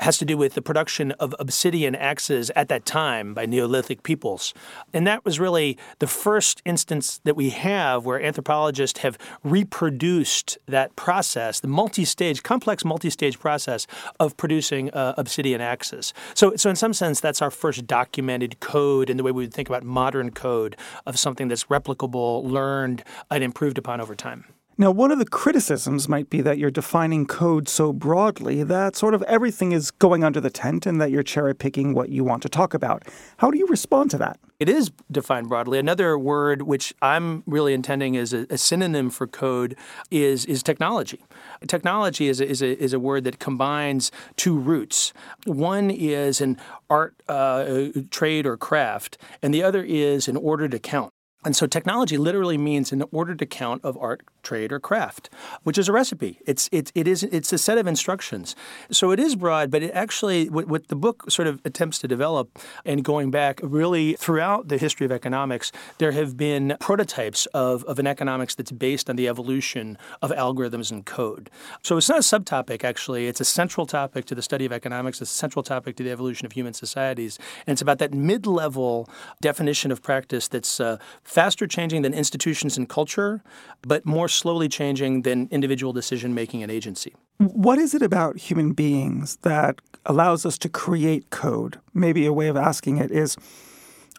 has 0.00 0.18
to 0.18 0.24
do 0.24 0.36
with 0.36 0.54
the 0.54 0.62
production 0.62 1.12
of 1.12 1.34
obsidian 1.38 1.94
axes 1.94 2.50
at 2.54 2.68
that 2.68 2.84
time 2.84 3.34
by 3.34 3.46
Neolithic 3.46 4.02
peoples. 4.02 4.54
And 4.92 5.06
that 5.06 5.24
was 5.24 5.40
really 5.40 5.76
the 5.98 6.06
first 6.06 6.62
instance 6.64 7.20
that 7.24 7.36
we 7.36 7.50
have 7.50 8.04
where 8.04 8.22
anthropologists 8.22 9.00
have 9.00 9.18
reproduced 9.42 10.58
that 10.66 10.94
process, 10.96 11.60
the 11.60 11.68
multi 11.68 12.04
stage, 12.04 12.42
complex 12.42 12.84
multi 12.84 13.10
stage 13.10 13.38
process 13.38 13.86
of 14.20 14.36
producing 14.36 14.90
uh, 14.90 15.14
obsidian 15.16 15.60
axes. 15.60 16.12
So, 16.34 16.56
so, 16.56 16.70
in 16.70 16.76
some 16.76 16.92
sense, 16.92 17.20
that's 17.20 17.42
our 17.42 17.50
first 17.50 17.86
documented 17.86 18.60
code 18.60 19.10
in 19.10 19.16
the 19.16 19.22
way 19.22 19.32
we 19.32 19.44
would 19.44 19.54
think 19.54 19.68
about 19.68 19.82
modern 19.82 20.30
code 20.30 20.76
of 21.06 21.18
something 21.18 21.48
that's 21.48 21.64
replicable, 21.64 22.44
learned, 22.44 23.02
and 23.30 23.42
improved 23.42 23.78
upon 23.78 24.00
over 24.00 24.14
time. 24.14 24.44
Now, 24.80 24.92
one 24.92 25.10
of 25.10 25.18
the 25.18 25.24
criticisms 25.24 26.08
might 26.08 26.30
be 26.30 26.40
that 26.42 26.56
you're 26.56 26.70
defining 26.70 27.26
code 27.26 27.68
so 27.68 27.92
broadly 27.92 28.62
that 28.62 28.94
sort 28.94 29.12
of 29.12 29.22
everything 29.24 29.72
is 29.72 29.90
going 29.90 30.22
under 30.22 30.40
the 30.40 30.50
tent 30.50 30.86
and 30.86 31.00
that 31.00 31.10
you're 31.10 31.24
cherry 31.24 31.52
picking 31.52 31.94
what 31.94 32.10
you 32.10 32.22
want 32.22 32.44
to 32.44 32.48
talk 32.48 32.74
about. 32.74 33.02
How 33.38 33.50
do 33.50 33.58
you 33.58 33.66
respond 33.66 34.12
to 34.12 34.18
that? 34.18 34.38
It 34.60 34.68
is 34.68 34.92
defined 35.10 35.48
broadly. 35.48 35.80
Another 35.80 36.16
word 36.16 36.62
which 36.62 36.94
I'm 37.02 37.42
really 37.44 37.74
intending 37.74 38.16
as 38.16 38.32
a, 38.32 38.46
a 38.50 38.56
synonym 38.56 39.10
for 39.10 39.26
code 39.26 39.76
is, 40.12 40.44
is 40.44 40.62
technology. 40.62 41.24
Technology 41.66 42.28
is 42.28 42.40
a, 42.40 42.48
is, 42.48 42.62
a, 42.62 42.80
is 42.80 42.92
a 42.92 43.00
word 43.00 43.24
that 43.24 43.40
combines 43.40 44.12
two 44.36 44.56
roots. 44.56 45.12
One 45.44 45.90
is 45.90 46.40
an 46.40 46.56
art, 46.88 47.20
uh, 47.26 47.88
trade, 48.12 48.46
or 48.46 48.56
craft, 48.56 49.18
and 49.42 49.52
the 49.52 49.64
other 49.64 49.82
is 49.82 50.28
an 50.28 50.36
order 50.36 50.68
to 50.68 50.78
count. 50.78 51.12
And 51.44 51.54
so 51.54 51.66
technology 51.66 52.18
literally 52.18 52.58
means 52.58 52.92
an 52.92 53.04
ordered 53.12 53.40
account 53.40 53.84
of 53.84 53.96
art, 53.96 54.22
trade, 54.48 54.70
or 54.74 54.80
craft, 54.90 55.24
which 55.66 55.78
is 55.82 55.86
a 55.88 55.92
recipe. 56.00 56.32
It's 56.50 56.64
it, 56.78 56.86
it 57.00 57.06
is 57.12 57.20
it's 57.38 57.52
a 57.58 57.60
set 57.68 57.78
of 57.82 57.86
instructions. 57.94 58.46
So 58.90 59.04
it 59.14 59.20
is 59.26 59.32
broad, 59.44 59.66
but 59.74 59.80
it 59.86 59.92
actually 60.04 60.40
what, 60.56 60.66
what 60.72 60.82
the 60.88 61.00
book 61.06 61.16
sort 61.36 61.48
of 61.48 61.54
attempts 61.64 61.98
to 62.02 62.06
develop 62.08 62.46
and 62.90 63.04
going 63.12 63.30
back 63.30 63.60
really 63.62 64.06
throughout 64.24 64.62
the 64.72 64.78
history 64.78 65.04
of 65.08 65.12
economics, 65.12 65.66
there 65.98 66.12
have 66.20 66.30
been 66.36 66.76
prototypes 66.80 67.46
of, 67.66 67.84
of 67.84 67.98
an 67.98 68.06
economics 68.06 68.54
that's 68.54 68.72
based 68.72 69.06
on 69.10 69.16
the 69.16 69.28
evolution 69.32 69.98
of 70.24 70.30
algorithms 70.30 70.90
and 70.92 71.00
code. 71.18 71.50
So 71.82 71.96
it's 71.98 72.08
not 72.08 72.18
a 72.18 72.28
subtopic 72.32 72.84
actually, 72.84 73.22
it's 73.30 73.40
a 73.40 73.50
central 73.60 73.86
topic 73.86 74.24
to 74.26 74.34
the 74.34 74.42
study 74.42 74.64
of 74.68 74.72
economics, 74.72 75.20
it's 75.22 75.34
a 75.38 75.40
central 75.44 75.62
topic 75.62 75.96
to 75.96 76.02
the 76.02 76.12
evolution 76.16 76.46
of 76.46 76.52
human 76.52 76.74
societies. 76.74 77.38
And 77.66 77.72
it's 77.74 77.82
about 77.82 77.98
that 77.98 78.12
mid-level 78.14 79.08
definition 79.40 79.92
of 79.92 79.98
practice 80.02 80.48
that's 80.48 80.80
uh, 80.80 80.96
faster 81.22 81.66
changing 81.66 82.02
than 82.02 82.14
institutions 82.14 82.78
and 82.78 82.88
culture, 82.88 83.42
but 83.82 84.04
more 84.04 84.28
slowly 84.38 84.68
changing 84.68 85.22
than 85.22 85.48
individual 85.50 85.92
decision 85.92 86.34
making 86.34 86.62
and 86.62 86.72
agency. 86.72 87.14
What 87.38 87.78
is 87.78 87.94
it 87.94 88.02
about 88.02 88.36
human 88.36 88.72
beings 88.72 89.36
that 89.42 89.80
allows 90.06 90.46
us 90.46 90.58
to 90.58 90.68
create 90.68 91.30
code? 91.30 91.78
Maybe 91.94 92.26
a 92.26 92.32
way 92.32 92.48
of 92.48 92.56
asking 92.56 92.98
it 92.98 93.10
is 93.10 93.36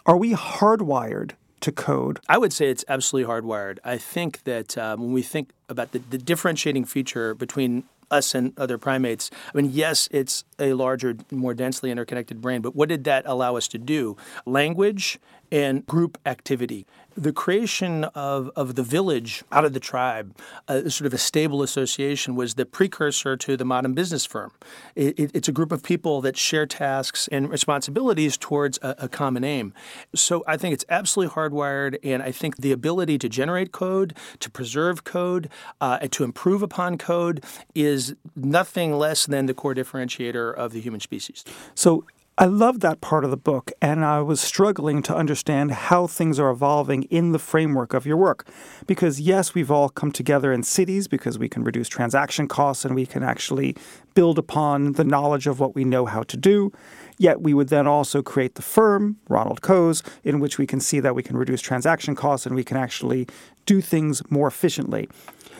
are 0.06 0.18
we 0.18 0.34
hardwired 0.34 1.32
to 1.62 1.72
code? 1.72 2.20
I 2.28 2.38
would 2.38 2.54
say 2.54 2.70
it's 2.70 2.86
absolutely 2.88 3.32
hardwired. 3.32 3.80
I 3.84 3.98
think 3.98 4.44
that 4.46 4.78
um, 4.78 5.02
when 5.02 5.12
we 5.12 5.22
think 5.22 5.52
about 5.68 5.92
the, 5.92 6.00
the 6.00 6.18
differentiating 6.18 6.86
feature 6.86 7.34
between 7.34 7.84
us 8.12 8.34
and 8.34 8.58
other 8.58 8.78
primates. 8.78 9.30
I 9.54 9.58
mean, 9.58 9.72
yes, 9.72 10.08
it's 10.12 10.44
a 10.60 10.74
larger, 10.74 11.16
more 11.32 11.54
densely 11.54 11.92
interconnected 11.92 12.42
brain, 12.42 12.62
but 12.62 12.76
what 12.76 12.90
did 12.90 13.04
that 13.06 13.24
allow 13.26 13.56
us 13.56 13.68
to 13.70 13.78
do? 13.78 14.18
Language 14.46 15.20
and 15.52 15.86
group 15.88 16.18
activity. 16.26 16.86
The 17.18 17.34
creation 17.34 18.04
of, 18.04 18.50
of 18.56 18.76
the 18.76 18.84
village 18.84 19.44
out 19.52 19.66
of 19.66 19.74
the 19.74 19.80
tribe, 19.80 20.38
uh, 20.68 20.88
sort 20.90 21.08
of 21.08 21.14
a 21.14 21.18
stable 21.18 21.64
association, 21.64 22.36
was 22.36 22.54
the 22.54 22.66
precursor 22.66 23.36
to 23.36 23.58
the 23.58 23.66
modern 23.66 23.94
business 23.94 24.26
firm. 24.26 24.52
It, 24.96 25.20
it, 25.20 25.32
it's 25.34 25.48
a 25.48 25.52
group 25.52 25.72
of 25.72 25.84
people 25.84 26.22
that 26.22 26.38
share 26.38 26.66
tasks 26.66 27.28
and 27.30 27.50
responsibilities 27.50 28.38
towards 28.38 28.78
a, 28.82 28.96
a 29.00 29.10
common 29.10 29.44
aim. 29.44 29.74
So 30.16 30.44
I 30.48 30.56
think 30.56 30.74
it's 30.74 30.86
absolutely 30.88 31.34
hardwired, 31.34 31.98
and 32.04 32.24
I 32.24 32.32
think 32.32 32.58
the 32.58 32.72
ability 32.72 33.18
to 33.18 33.28
generate 33.28 33.72
code, 33.72 34.16
to 34.40 34.50
preserve 34.50 35.04
code, 35.04 35.50
uh, 35.82 35.98
to 36.00 36.24
improve 36.24 36.62
upon 36.62 36.98
code 36.98 37.44
is 37.76 38.16
nothing 38.36 38.94
less 38.94 39.26
than 39.26 39.48
the 39.48 39.54
core 39.54 39.76
differentiator 39.76 40.49
of 40.52 40.72
the 40.72 40.82
human 40.82 41.00
species. 41.00 41.44
So 41.76 42.06
I 42.42 42.46
love 42.46 42.80
that 42.80 43.02
part 43.02 43.26
of 43.26 43.32
the 43.32 43.38
book, 43.38 43.70
and 43.82 44.06
I 44.06 44.22
was 44.22 44.40
struggling 44.40 45.04
to 45.04 45.14
understand 45.14 45.72
how 45.72 46.08
things 46.08 46.40
are 46.40 46.50
evolving 46.50 47.04
in 47.04 47.34
the 47.34 47.38
framework 47.38 47.94
of 47.94 48.06
your 48.06 48.16
work. 48.16 48.48
Because, 48.88 49.20
yes, 49.20 49.54
we've 49.54 49.70
all 49.70 49.90
come 49.90 50.14
together 50.14 50.54
in 50.54 50.64
cities 50.64 51.10
because 51.10 51.38
we 51.38 51.50
can 51.50 51.66
reduce 51.66 51.90
transaction 51.90 52.48
costs 52.48 52.86
and 52.86 52.96
we 52.96 53.06
can 53.06 53.24
actually 53.24 53.76
build 54.14 54.40
upon 54.40 54.94
the 54.94 55.04
knowledge 55.04 55.48
of 55.48 55.60
what 55.60 55.76
we 55.76 55.84
know 55.84 56.06
how 56.06 56.24
to 56.24 56.38
do. 56.38 56.72
Yet, 57.18 57.42
we 57.42 57.54
would 57.54 57.68
then 57.68 57.88
also 57.88 58.22
create 58.22 58.56
the 58.56 58.62
firm, 58.62 59.18
Ronald 59.28 59.60
Coase, 59.60 60.02
in 60.24 60.40
which 60.40 60.58
we 60.58 60.66
can 60.66 60.80
see 60.80 61.02
that 61.02 61.16
we 61.16 61.24
can 61.24 61.36
reduce 61.36 61.60
transaction 61.60 62.16
costs 62.16 62.46
and 62.46 62.56
we 62.56 62.64
can 62.64 62.78
actually 62.78 63.28
do 63.66 63.82
things 63.82 64.22
more 64.32 64.48
efficiently. 64.48 65.10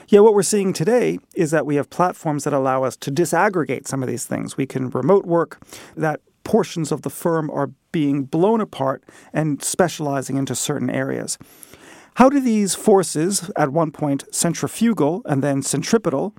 Yet 0.10 0.24
what 0.24 0.34
we're 0.34 0.42
seeing 0.42 0.74
today 0.74 1.20
is 1.36 1.52
that 1.52 1.68
we 1.68 1.76
have 1.76 1.92
platforms 1.92 2.44
that 2.44 2.52
allow 2.52 2.84
us 2.84 2.98
to 2.98 3.12
disaggregate 3.12 3.88
some 3.88 4.02
of 4.02 4.10
these 4.10 4.26
things. 4.26 4.58
We 4.58 4.66
can 4.66 4.90
remote 4.90 5.26
work, 5.26 5.62
that 5.96 6.22
portions 6.44 6.92
of 6.92 7.04
the 7.04 7.12
firm 7.12 7.52
are 7.52 7.70
being 7.92 8.24
blown 8.24 8.60
apart 8.60 9.04
and 9.34 9.64
specializing 9.64 10.36
into 10.36 10.56
certain 10.56 10.90
areas. 10.90 11.38
How 12.16 12.28
do 12.28 12.40
these 12.40 12.74
forces, 12.74 13.52
at 13.56 13.72
one 13.72 13.92
point 13.92 14.24
centrifugal 14.32 15.22
and 15.26 15.44
then 15.44 15.62
centripetal, 15.62 16.34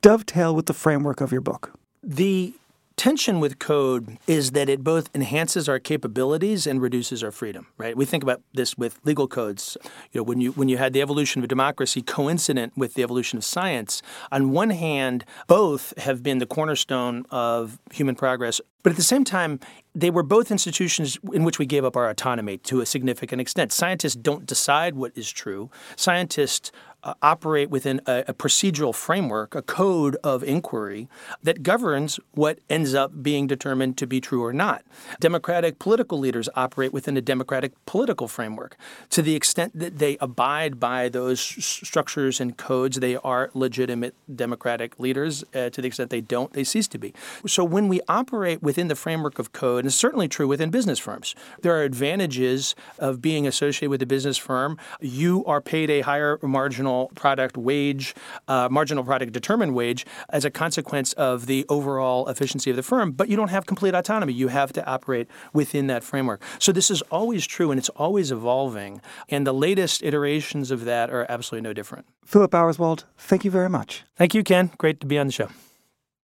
dovetail 0.00 0.52
with 0.56 0.66
the 0.66 0.74
framework 0.74 1.20
of 1.20 1.30
your 1.30 1.42
book? 1.42 1.78
The 2.02 2.54
tension 2.96 3.40
with 3.40 3.58
code 3.58 4.18
is 4.26 4.52
that 4.52 4.68
it 4.68 4.82
both 4.84 5.08
enhances 5.14 5.68
our 5.68 5.78
capabilities 5.78 6.66
and 6.66 6.80
reduces 6.80 7.22
our 7.22 7.30
freedom 7.30 7.66
right 7.78 7.96
we 7.96 8.04
think 8.04 8.22
about 8.22 8.40
this 8.54 8.76
with 8.76 8.98
legal 9.04 9.28
codes 9.28 9.76
you 10.12 10.20
know 10.20 10.22
when 10.22 10.40
you 10.40 10.52
when 10.52 10.68
you 10.68 10.78
had 10.78 10.92
the 10.92 11.00
evolution 11.00 11.42
of 11.42 11.48
democracy 11.48 12.02
coincident 12.02 12.72
with 12.76 12.94
the 12.94 13.02
evolution 13.02 13.36
of 13.36 13.44
science 13.44 14.02
on 14.30 14.50
one 14.50 14.70
hand 14.70 15.24
both 15.46 15.96
have 15.98 16.22
been 16.22 16.38
the 16.38 16.46
cornerstone 16.46 17.24
of 17.30 17.78
human 17.92 18.14
progress 18.14 18.60
but 18.82 18.90
at 18.90 18.96
the 18.96 19.02
same 19.02 19.24
time, 19.24 19.60
they 19.94 20.10
were 20.10 20.22
both 20.22 20.50
institutions 20.50 21.18
in 21.32 21.44
which 21.44 21.58
we 21.58 21.66
gave 21.66 21.84
up 21.84 21.96
our 21.96 22.08
autonomy 22.08 22.58
to 22.58 22.80
a 22.80 22.86
significant 22.86 23.40
extent. 23.40 23.72
Scientists 23.72 24.16
don't 24.16 24.46
decide 24.46 24.94
what 24.96 25.12
is 25.16 25.30
true. 25.30 25.70
Scientists 25.96 26.72
uh, 27.04 27.14
operate 27.22 27.70
within 27.70 28.00
a, 28.06 28.24
a, 28.28 28.34
procedural 28.34 28.94
framework, 28.94 29.54
a 29.54 29.62
code 29.62 30.16
of 30.22 30.44
inquiry 30.44 31.08
that 31.42 31.62
governs 31.62 32.20
what 32.32 32.58
ends 32.70 32.94
up 32.94 33.22
being 33.22 33.46
determined 33.46 33.98
to 33.98 34.06
be 34.06 34.20
true 34.20 34.44
or 34.44 34.52
not. 34.52 34.84
Democratic 35.20 35.78
political 35.78 36.18
leaders 36.18 36.48
operate 36.54 36.92
within 36.92 37.16
a 37.16 37.20
democratic 37.20 37.72
political 37.86 38.28
framework. 38.28 38.76
To 39.10 39.22
the 39.22 39.34
extent 39.34 39.76
that 39.78 39.98
they 39.98 40.16
abide 40.20 40.78
by 40.78 41.08
those 41.08 41.40
structures 41.40 42.40
and 42.40 42.56
codes, 42.56 43.00
they 43.00 43.16
are 43.16 43.50
legitimate 43.52 44.14
democratic 44.34 44.98
leaders. 45.00 45.42
Uh, 45.54 45.70
to 45.70 45.80
the 45.80 45.88
extent 45.88 46.10
they 46.10 46.20
don't, 46.20 46.52
they 46.52 46.64
cease 46.64 46.86
to 46.88 46.98
be. 46.98 47.12
So 47.46 47.64
when 47.64 47.88
we 47.88 48.00
operate 48.08 48.62
within 48.62 48.88
the 48.88 48.94
framework 48.94 49.38
of 49.38 49.52
code, 49.52 49.80
and 49.80 49.86
it's 49.86 49.96
certainly 49.96 50.28
true 50.28 50.46
within 50.46 50.70
business 50.70 50.98
firms, 50.98 51.34
there 51.62 51.74
are 51.76 51.82
advantages 51.82 52.74
of 52.98 53.20
being 53.20 53.46
associated 53.46 53.90
with 53.90 54.02
a 54.02 54.06
business 54.06 54.38
firm. 54.38 54.78
You 55.00 55.44
are 55.46 55.60
paid 55.60 55.90
a 55.90 56.02
higher 56.02 56.38
marginal 56.42 56.91
marginal 56.92 57.10
product 57.14 57.56
wage, 57.56 58.14
uh, 58.48 58.68
marginal 58.70 59.04
product 59.04 59.32
determined 59.32 59.74
wage 59.74 60.04
as 60.28 60.44
a 60.44 60.50
consequence 60.50 61.12
of 61.14 61.46
the 61.46 61.64
overall 61.68 62.28
efficiency 62.28 62.70
of 62.70 62.76
the 62.76 62.82
firm, 62.82 63.12
but 63.12 63.28
you 63.28 63.36
don't 63.36 63.50
have 63.50 63.66
complete 63.66 63.94
autonomy. 63.94 64.32
You 64.32 64.48
have 64.48 64.72
to 64.74 64.84
operate 64.86 65.28
within 65.52 65.86
that 65.88 66.04
framework. 66.04 66.42
So 66.58 66.72
this 66.72 66.90
is 66.90 67.02
always 67.10 67.46
true 67.46 67.70
and 67.70 67.78
it's 67.78 67.90
always 67.90 68.30
evolving. 68.30 69.00
And 69.28 69.46
the 69.46 69.54
latest 69.54 70.02
iterations 70.02 70.70
of 70.70 70.84
that 70.84 71.10
are 71.10 71.26
absolutely 71.28 71.68
no 71.68 71.72
different. 71.72 72.06
Philip 72.24 72.52
Auerswald, 72.52 73.04
thank 73.16 73.44
you 73.44 73.50
very 73.50 73.68
much. 73.68 74.04
Thank 74.16 74.34
you, 74.34 74.42
Ken. 74.42 74.70
Great 74.78 75.00
to 75.00 75.06
be 75.06 75.18
on 75.18 75.26
the 75.26 75.32
show. 75.32 75.48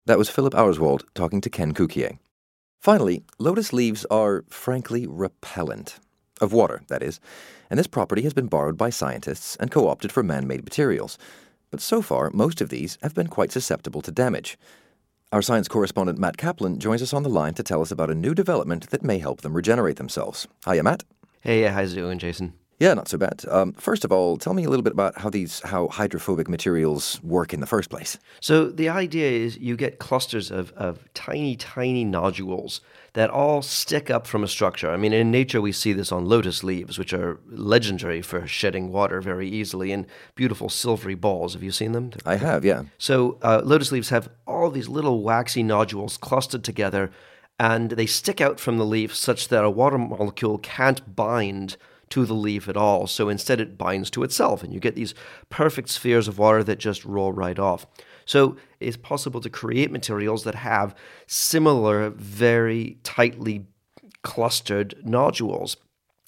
That 0.07 0.19
was 0.19 0.31
Philip 0.31 0.55
Auerswald 0.55 1.03
talking 1.15 1.41
to 1.43 1.51
Ken 1.51 1.75
Cukier. 1.75 2.19
Finally, 2.81 3.25
lotus 3.39 3.73
leaves 3.73 4.07
are 4.11 4.45
frankly 4.49 5.07
repellent. 5.07 5.99
Of 6.41 6.53
water, 6.53 6.83
that 6.89 7.03
is 7.03 7.21
and 7.71 7.79
this 7.79 7.87
property 7.87 8.23
has 8.23 8.33
been 8.33 8.47
borrowed 8.47 8.77
by 8.77 8.91
scientists 8.91 9.57
and 9.57 9.71
co 9.71 9.89
opted 9.89 10.13
for 10.13 10.23
man 10.23 10.47
made 10.47 10.65
materials. 10.65 11.19
But 11.71 11.81
so 11.81 12.01
far, 12.01 12.31
most 12.33 12.61
of 12.61 12.71
these 12.71 12.99
have 13.03 13.15
been 13.15 13.29
quite 13.29 13.53
susceptible 13.53 14.01
to 14.03 14.11
damage. 14.11 14.59
Our 15.33 15.43
science 15.43 15.69
correspondent 15.69 16.19
Matt 16.19 16.39
Kaplan 16.39 16.81
joins 16.81 17.03
us 17.03 17.13
on 17.13 17.23
the 17.23 17.29
line 17.29 17.53
to 17.55 17.63
tell 17.63 17.83
us 17.83 17.91
about 17.91 18.11
a 18.11 18.15
new 18.15 18.35
development 18.35 18.89
that 18.91 19.03
may 19.03 19.19
help 19.19 19.43
them 19.43 19.53
regenerate 19.53 19.97
themselves. 19.97 20.49
Hiya, 20.65 20.83
Matt. 20.83 21.05
Hey, 21.41 21.63
how's 21.63 21.93
it 21.93 22.01
going, 22.01 22.19
Jason? 22.19 22.55
Yeah, 22.79 22.95
not 22.95 23.09
so 23.09 23.19
bad. 23.19 23.45
Um, 23.49 23.73
first 23.73 24.05
of 24.05 24.13
all, 24.13 24.37
tell 24.37 24.55
me 24.55 24.63
a 24.65 24.71
little 24.71 24.85
bit 24.85 24.93
about 24.93 25.19
how 25.19 25.31
these 25.31 25.61
how 25.65 25.89
hydrophobic 25.89 26.49
materials 26.49 27.21
work 27.25 27.53
in 27.53 27.61
the 27.61 27.67
first 27.67 27.91
place. 27.91 28.19
So 28.41 28.69
the 28.71 28.89
idea 28.89 29.29
is 29.29 29.59
you 29.59 29.77
get 29.77 29.99
clusters 29.99 30.53
of, 30.53 30.73
of 30.73 31.13
tiny, 31.13 31.57
tiny 31.57 32.05
nodules 32.05 32.81
that 33.15 33.31
all 33.31 33.63
stick 33.63 34.11
up 34.11 34.29
from 34.29 34.45
a 34.45 34.49
structure. 34.49 34.91
I 34.91 34.97
mean, 34.97 35.13
in 35.13 35.33
nature, 35.33 35.61
we 35.61 35.73
see 35.73 35.93
this 35.93 36.13
on 36.13 36.27
lotus 36.27 36.63
leaves, 36.63 36.99
which 36.99 37.13
are 37.13 37.41
legendary 37.51 38.23
for 38.23 38.47
shedding 38.47 38.93
water 38.93 39.21
very 39.21 39.49
easily, 39.49 39.91
and 39.91 40.07
beautiful 40.37 40.69
silvery 40.69 41.17
balls. 41.17 41.55
Have 41.55 41.65
you 41.65 41.73
seen 41.73 41.93
them? 41.93 42.13
I 42.25 42.37
have, 42.37 42.65
yeah. 42.65 42.85
So, 42.99 43.39
uh, 43.43 43.61
lotus 43.65 43.91
leaves 43.91 44.11
have 44.11 44.29
all 44.47 44.71
these 44.71 44.89
little 44.89 45.23
waxy 45.23 45.65
nodules 45.65 46.17
clustered 46.17 46.63
together, 46.63 47.11
and 47.59 47.91
they 47.91 48.07
stick 48.07 48.41
out 48.41 48.61
from 48.61 48.79
the 48.79 48.87
leaf 48.87 49.17
such 49.17 49.49
that 49.49 49.65
a 49.65 49.71
water 49.71 49.99
molecule 49.99 50.59
can't 50.59 51.17
bind 51.17 51.77
to 52.11 52.27
the 52.27 52.35
leaf 52.35 52.69
at 52.69 52.77
all. 52.77 53.07
So 53.07 53.29
instead, 53.29 53.61
it 53.61 53.79
binds 53.79 54.11
to 54.11 54.23
itself, 54.23 54.63
and 54.63 54.73
you 54.73 54.81
get 54.81 54.95
these 54.95 55.15
perfect 55.49 55.89
spheres 55.89 56.29
of 56.29 56.39
water 56.39 56.65
that 56.65 56.79
just 56.79 57.05
roll 57.05 57.33
right 57.33 57.59
off. 57.59 57.87
So 58.25 58.57
it's 58.81 58.97
possible 58.97 59.41
to 59.41 59.51
create 59.51 59.91
materials 59.91 60.45
that 60.45 60.55
have 60.57 60.95
similar, 61.27 62.11
very 62.11 62.99
tightly 63.03 63.67
clustered 64.23 64.95
nodules. 65.05 65.77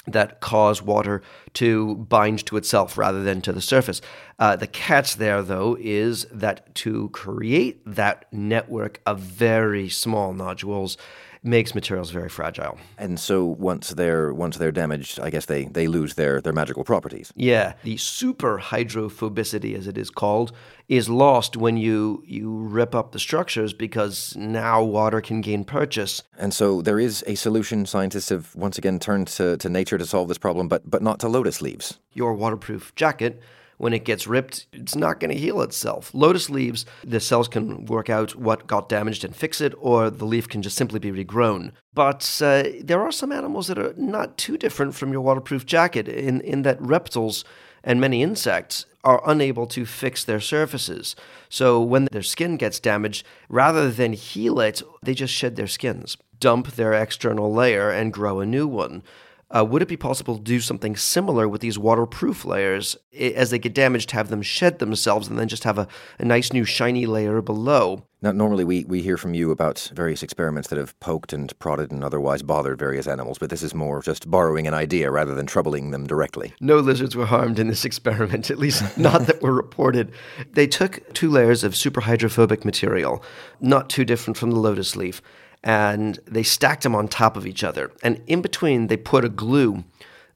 that 0.06 0.40
cause 0.40 0.82
water 0.82 1.22
to 1.54 1.96
bind 1.96 2.44
to 2.46 2.56
itself 2.56 2.96
rather 2.96 3.22
than 3.22 3.40
to 3.42 3.52
the 3.52 3.60
surface. 3.60 4.00
Uh, 4.38 4.56
the 4.56 4.66
catch 4.66 5.16
there, 5.16 5.42
though, 5.42 5.76
is 5.80 6.24
that 6.32 6.74
to 6.74 7.08
create 7.10 7.82
that 7.84 8.24
network 8.32 9.00
of 9.04 9.18
very 9.18 9.88
small 9.88 10.32
nodules, 10.32 10.96
makes 11.42 11.74
materials 11.74 12.10
very 12.10 12.28
fragile. 12.28 12.78
And 12.98 13.18
so 13.18 13.44
once 13.44 13.90
they're 13.90 14.32
once 14.34 14.58
they're 14.58 14.72
damaged, 14.72 15.18
I 15.20 15.30
guess 15.30 15.46
they, 15.46 15.64
they 15.64 15.86
lose 15.86 16.14
their, 16.14 16.40
their 16.40 16.52
magical 16.52 16.84
properties. 16.84 17.32
Yeah, 17.34 17.74
the 17.82 17.96
super 17.96 18.58
hydrophobicity, 18.58 19.76
as 19.76 19.86
it 19.86 19.96
is 19.96 20.10
called, 20.10 20.52
is 20.88 21.08
lost 21.08 21.56
when 21.56 21.76
you 21.76 22.22
you 22.26 22.50
rip 22.50 22.94
up 22.94 23.12
the 23.12 23.18
structures 23.18 23.72
because 23.72 24.36
now 24.36 24.82
water 24.82 25.20
can 25.20 25.40
gain 25.40 25.64
purchase. 25.64 26.22
And 26.38 26.52
so 26.52 26.82
there 26.82 26.98
is 26.98 27.24
a 27.26 27.34
solution. 27.34 27.86
Scientists 27.86 28.28
have 28.28 28.54
once 28.54 28.76
again 28.76 28.98
turned 28.98 29.28
to, 29.28 29.56
to 29.56 29.68
nature 29.68 29.98
to 29.98 30.06
solve 30.06 30.28
this 30.28 30.38
problem, 30.38 30.68
but 30.68 30.88
but 30.90 31.02
not 31.02 31.20
to 31.20 31.28
lotus 31.28 31.62
leaves. 31.62 31.98
Your 32.12 32.34
waterproof 32.34 32.94
jacket 32.94 33.40
when 33.80 33.94
it 33.94 34.04
gets 34.04 34.26
ripped, 34.26 34.66
it's 34.74 34.94
not 34.94 35.20
going 35.20 35.30
to 35.30 35.40
heal 35.40 35.62
itself. 35.62 36.10
Lotus 36.12 36.50
leaves, 36.50 36.84
the 37.02 37.18
cells 37.18 37.48
can 37.48 37.86
work 37.86 38.10
out 38.10 38.36
what 38.36 38.66
got 38.66 38.90
damaged 38.90 39.24
and 39.24 39.34
fix 39.34 39.60
it, 39.60 39.72
or 39.78 40.10
the 40.10 40.26
leaf 40.26 40.46
can 40.46 40.60
just 40.60 40.76
simply 40.76 40.98
be 40.98 41.10
regrown. 41.10 41.72
But 41.94 42.40
uh, 42.44 42.64
there 42.82 43.00
are 43.00 43.10
some 43.10 43.32
animals 43.32 43.68
that 43.68 43.78
are 43.78 43.94
not 43.96 44.36
too 44.36 44.58
different 44.58 44.94
from 44.94 45.12
your 45.12 45.22
waterproof 45.22 45.64
jacket 45.64 46.08
in, 46.08 46.42
in 46.42 46.60
that 46.62 46.80
reptiles 46.82 47.42
and 47.82 48.00
many 48.00 48.22
insects 48.22 48.84
are 49.02 49.22
unable 49.26 49.66
to 49.68 49.86
fix 49.86 50.24
their 50.24 50.40
surfaces. 50.40 51.16
So 51.48 51.80
when 51.80 52.06
their 52.12 52.22
skin 52.22 52.58
gets 52.58 52.80
damaged, 52.80 53.24
rather 53.48 53.90
than 53.90 54.12
heal 54.12 54.60
it, 54.60 54.82
they 55.02 55.14
just 55.14 55.32
shed 55.32 55.56
their 55.56 55.66
skins, 55.66 56.18
dump 56.38 56.72
their 56.72 56.92
external 56.92 57.50
layer, 57.52 57.90
and 57.90 58.12
grow 58.12 58.40
a 58.40 58.46
new 58.46 58.68
one. 58.68 59.02
Uh, 59.52 59.64
would 59.64 59.82
it 59.82 59.88
be 59.88 59.96
possible 59.96 60.36
to 60.36 60.42
do 60.42 60.60
something 60.60 60.94
similar 60.96 61.48
with 61.48 61.60
these 61.60 61.78
waterproof 61.78 62.44
layers 62.44 62.96
as 63.12 63.50
they 63.50 63.58
get 63.58 63.74
damaged, 63.74 64.12
have 64.12 64.28
them 64.28 64.42
shed 64.42 64.78
themselves 64.78 65.26
and 65.26 65.38
then 65.38 65.48
just 65.48 65.64
have 65.64 65.78
a, 65.78 65.88
a 66.20 66.24
nice 66.24 66.52
new 66.52 66.64
shiny 66.64 67.04
layer 67.04 67.42
below? 67.42 68.04
Now, 68.22 68.32
normally 68.32 68.64
we, 68.64 68.84
we 68.84 69.02
hear 69.02 69.16
from 69.16 69.34
you 69.34 69.50
about 69.50 69.90
various 69.94 70.22
experiments 70.22 70.68
that 70.68 70.78
have 70.78 70.98
poked 71.00 71.32
and 71.32 71.58
prodded 71.58 71.90
and 71.90 72.04
otherwise 72.04 72.42
bothered 72.42 72.78
various 72.78 73.08
animals, 73.08 73.38
but 73.38 73.50
this 73.50 73.62
is 73.62 73.74
more 73.74 74.02
just 74.02 74.30
borrowing 74.30 74.68
an 74.68 74.74
idea 74.74 75.10
rather 75.10 75.34
than 75.34 75.46
troubling 75.46 75.90
them 75.90 76.06
directly. 76.06 76.52
No 76.60 76.76
lizards 76.76 77.16
were 77.16 77.26
harmed 77.26 77.58
in 77.58 77.66
this 77.66 77.84
experiment, 77.84 78.50
at 78.50 78.58
least 78.58 78.98
not 78.98 79.26
that 79.26 79.42
were 79.42 79.54
reported. 79.54 80.12
They 80.52 80.66
took 80.68 81.12
two 81.12 81.30
layers 81.30 81.64
of 81.64 81.74
super 81.74 82.02
hydrophobic 82.02 82.64
material, 82.64 83.24
not 83.58 83.90
too 83.90 84.04
different 84.04 84.36
from 84.36 84.50
the 84.50 84.60
lotus 84.60 84.94
leaf 84.94 85.22
and 85.62 86.18
they 86.26 86.42
stacked 86.42 86.82
them 86.82 86.94
on 86.94 87.08
top 87.08 87.36
of 87.36 87.46
each 87.46 87.62
other. 87.62 87.92
And 88.02 88.22
in 88.26 88.42
between, 88.42 88.86
they 88.86 88.96
put 88.96 89.24
a 89.24 89.28
glue 89.28 89.84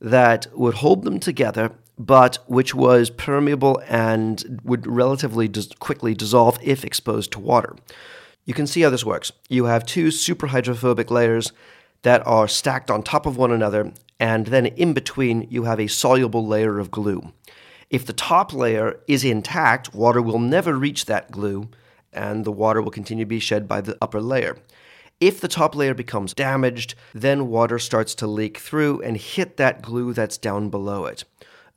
that 0.00 0.46
would 0.52 0.74
hold 0.74 1.04
them 1.04 1.18
together, 1.18 1.72
but 1.98 2.38
which 2.46 2.74
was 2.74 3.08
permeable 3.10 3.82
and 3.88 4.60
would 4.64 4.86
relatively 4.86 5.48
dis- 5.48 5.72
quickly 5.78 6.14
dissolve 6.14 6.58
if 6.62 6.84
exposed 6.84 7.32
to 7.32 7.40
water. 7.40 7.76
You 8.44 8.52
can 8.52 8.66
see 8.66 8.82
how 8.82 8.90
this 8.90 9.06
works. 9.06 9.32
You 9.48 9.64
have 9.64 9.86
two 9.86 10.10
super 10.10 10.48
hydrophobic 10.48 11.10
layers 11.10 11.52
that 12.02 12.26
are 12.26 12.46
stacked 12.46 12.90
on 12.90 13.02
top 13.02 13.24
of 13.24 13.38
one 13.38 13.50
another, 13.50 13.92
and 14.20 14.48
then 14.48 14.66
in 14.66 14.92
between, 14.92 15.46
you 15.50 15.64
have 15.64 15.80
a 15.80 15.86
soluble 15.86 16.46
layer 16.46 16.78
of 16.78 16.90
glue. 16.90 17.32
If 17.88 18.04
the 18.04 18.12
top 18.12 18.52
layer 18.52 19.00
is 19.06 19.24
intact, 19.24 19.94
water 19.94 20.20
will 20.20 20.38
never 20.38 20.74
reach 20.74 21.06
that 21.06 21.30
glue, 21.30 21.68
and 22.12 22.44
the 22.44 22.52
water 22.52 22.82
will 22.82 22.90
continue 22.90 23.24
to 23.24 23.28
be 23.28 23.40
shed 23.40 23.66
by 23.66 23.80
the 23.80 23.96
upper 24.02 24.20
layer. 24.20 24.58
If 25.20 25.40
the 25.40 25.48
top 25.48 25.74
layer 25.74 25.94
becomes 25.94 26.34
damaged, 26.34 26.94
then 27.12 27.48
water 27.48 27.78
starts 27.78 28.14
to 28.16 28.26
leak 28.26 28.58
through 28.58 29.00
and 29.02 29.16
hit 29.16 29.56
that 29.56 29.80
glue 29.80 30.12
that's 30.12 30.36
down 30.36 30.70
below 30.70 31.06
it. 31.06 31.24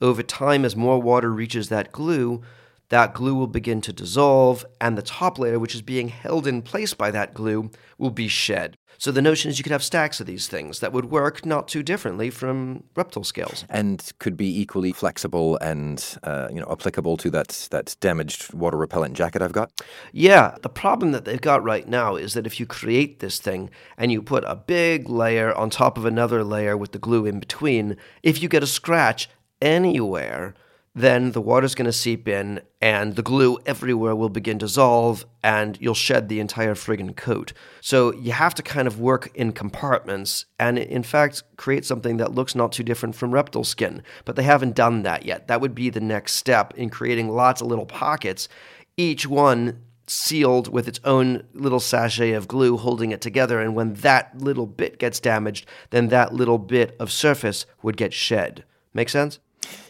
Over 0.01 0.23
time, 0.23 0.65
as 0.65 0.75
more 0.75 1.01
water 1.01 1.31
reaches 1.31 1.69
that 1.69 1.91
glue, 1.91 2.41
that 2.89 3.13
glue 3.13 3.35
will 3.35 3.47
begin 3.47 3.81
to 3.81 3.93
dissolve, 3.93 4.65
and 4.79 4.97
the 4.97 5.01
top 5.01 5.37
layer, 5.37 5.59
which 5.59 5.75
is 5.75 5.81
being 5.81 6.09
held 6.09 6.47
in 6.47 6.61
place 6.61 6.93
by 6.93 7.11
that 7.11 7.33
glue, 7.33 7.69
will 7.97 8.11
be 8.11 8.27
shed. 8.27 8.77
So 8.97 9.11
the 9.11 9.21
notion 9.21 9.49
is 9.49 9.57
you 9.57 9.63
could 9.63 9.71
have 9.71 9.83
stacks 9.83 10.19
of 10.19 10.25
these 10.25 10.47
things 10.47 10.79
that 10.79 10.91
would 10.91 11.05
work 11.05 11.45
not 11.45 11.67
too 11.67 11.83
differently 11.83 12.29
from 12.29 12.83
reptile 12.95 13.23
scales, 13.23 13.65
and 13.69 14.11
could 14.19 14.35
be 14.35 14.59
equally 14.59 14.91
flexible 14.91 15.57
and 15.57 16.17
uh, 16.23 16.47
you 16.51 16.59
know 16.59 16.67
applicable 16.71 17.17
to 17.17 17.29
that 17.31 17.67
that 17.71 17.95
damaged 17.99 18.53
water 18.53 18.77
repellent 18.77 19.15
jacket 19.15 19.41
I've 19.41 19.51
got. 19.53 19.71
Yeah, 20.11 20.55
the 20.61 20.69
problem 20.69 21.11
that 21.11 21.25
they've 21.25 21.41
got 21.41 21.63
right 21.63 21.87
now 21.87 22.15
is 22.15 22.33
that 22.33 22.47
if 22.47 22.59
you 22.59 22.65
create 22.65 23.19
this 23.19 23.39
thing 23.39 23.69
and 23.97 24.11
you 24.11 24.21
put 24.21 24.43
a 24.45 24.55
big 24.55 25.09
layer 25.09 25.53
on 25.53 25.69
top 25.69 25.97
of 25.97 26.05
another 26.05 26.43
layer 26.43 26.75
with 26.75 26.91
the 26.91 26.99
glue 26.99 27.25
in 27.25 27.39
between, 27.39 27.97
if 28.23 28.41
you 28.41 28.49
get 28.49 28.63
a 28.63 28.67
scratch 28.67 29.29
anywhere 29.61 30.53
then 30.97 31.31
the 31.31 31.41
water's 31.41 31.75
going 31.75 31.85
to 31.85 31.93
seep 31.93 32.27
in 32.27 32.59
and 32.81 33.15
the 33.15 33.21
glue 33.21 33.59
everywhere 33.67 34.15
will 34.15 34.29
begin 34.29 34.57
to 34.57 34.65
dissolve 34.65 35.27
and 35.43 35.77
you'll 35.79 35.93
shed 35.93 36.27
the 36.27 36.39
entire 36.39 36.73
friggin' 36.73 37.15
coat. 37.15 37.53
So 37.81 38.11
you 38.15 38.31
have 38.31 38.55
to 38.55 38.63
kind 38.63 38.87
of 38.87 38.99
work 38.99 39.29
in 39.35 39.51
compartments 39.51 40.45
and 40.57 40.79
in 40.79 41.03
fact 41.03 41.43
create 41.55 41.85
something 41.85 42.17
that 42.17 42.33
looks 42.33 42.55
not 42.55 42.71
too 42.71 42.81
different 42.81 43.13
from 43.13 43.31
reptile 43.31 43.63
skin. 43.63 44.01
But 44.25 44.35
they 44.35 44.43
haven't 44.43 44.75
done 44.75 45.03
that 45.03 45.23
yet. 45.23 45.47
That 45.47 45.61
would 45.61 45.75
be 45.75 45.91
the 45.91 46.01
next 46.01 46.33
step 46.33 46.73
in 46.75 46.89
creating 46.89 47.29
lots 47.29 47.61
of 47.61 47.67
little 47.67 47.85
pockets, 47.85 48.49
each 48.97 49.27
one 49.27 49.83
sealed 50.07 50.67
with 50.67 50.87
its 50.87 50.99
own 51.03 51.43
little 51.53 51.79
sachet 51.79 52.31
of 52.31 52.47
glue 52.47 52.75
holding 52.75 53.11
it 53.11 53.21
together. 53.21 53.59
And 53.59 53.75
when 53.75 53.93
that 53.95 54.35
little 54.35 54.65
bit 54.65 54.97
gets 54.97 55.19
damaged, 55.19 55.67
then 55.91 56.07
that 56.07 56.33
little 56.33 56.57
bit 56.57 56.95
of 56.99 57.11
surface 57.11 57.67
would 57.83 57.97
get 57.97 58.13
shed. 58.13 58.63
Make 58.95 59.09
sense? 59.09 59.37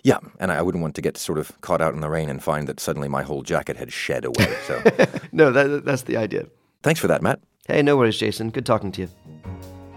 Yeah, 0.04 0.20
and 0.40 0.52
I 0.52 0.62
wouldn't 0.62 0.82
want 0.82 0.96
to 0.96 1.02
get 1.02 1.18
sort 1.18 1.38
of 1.38 1.60
caught 1.62 1.82
out 1.82 1.94
in 1.94 2.02
the 2.02 2.10
rain 2.10 2.30
and 2.30 2.42
find 2.42 2.68
that 2.68 2.80
suddenly 2.80 3.08
my 3.08 3.24
whole 3.24 3.44
jacket 3.44 3.78
had 3.78 3.92
shed 3.92 4.26
away. 4.26 4.56
So, 4.66 4.82
no, 5.32 5.52
that, 5.52 5.84
that's 5.86 6.04
the 6.04 6.18
idea. 6.18 6.48
Thanks 6.84 7.00
for 7.00 7.08
that, 7.08 7.22
Matt. 7.22 7.40
Hey, 7.68 7.82
no 7.82 7.98
worries, 7.98 8.18
Jason. 8.18 8.50
Good 8.50 8.66
talking 8.66 8.92
to 8.94 9.02
you. 9.02 9.10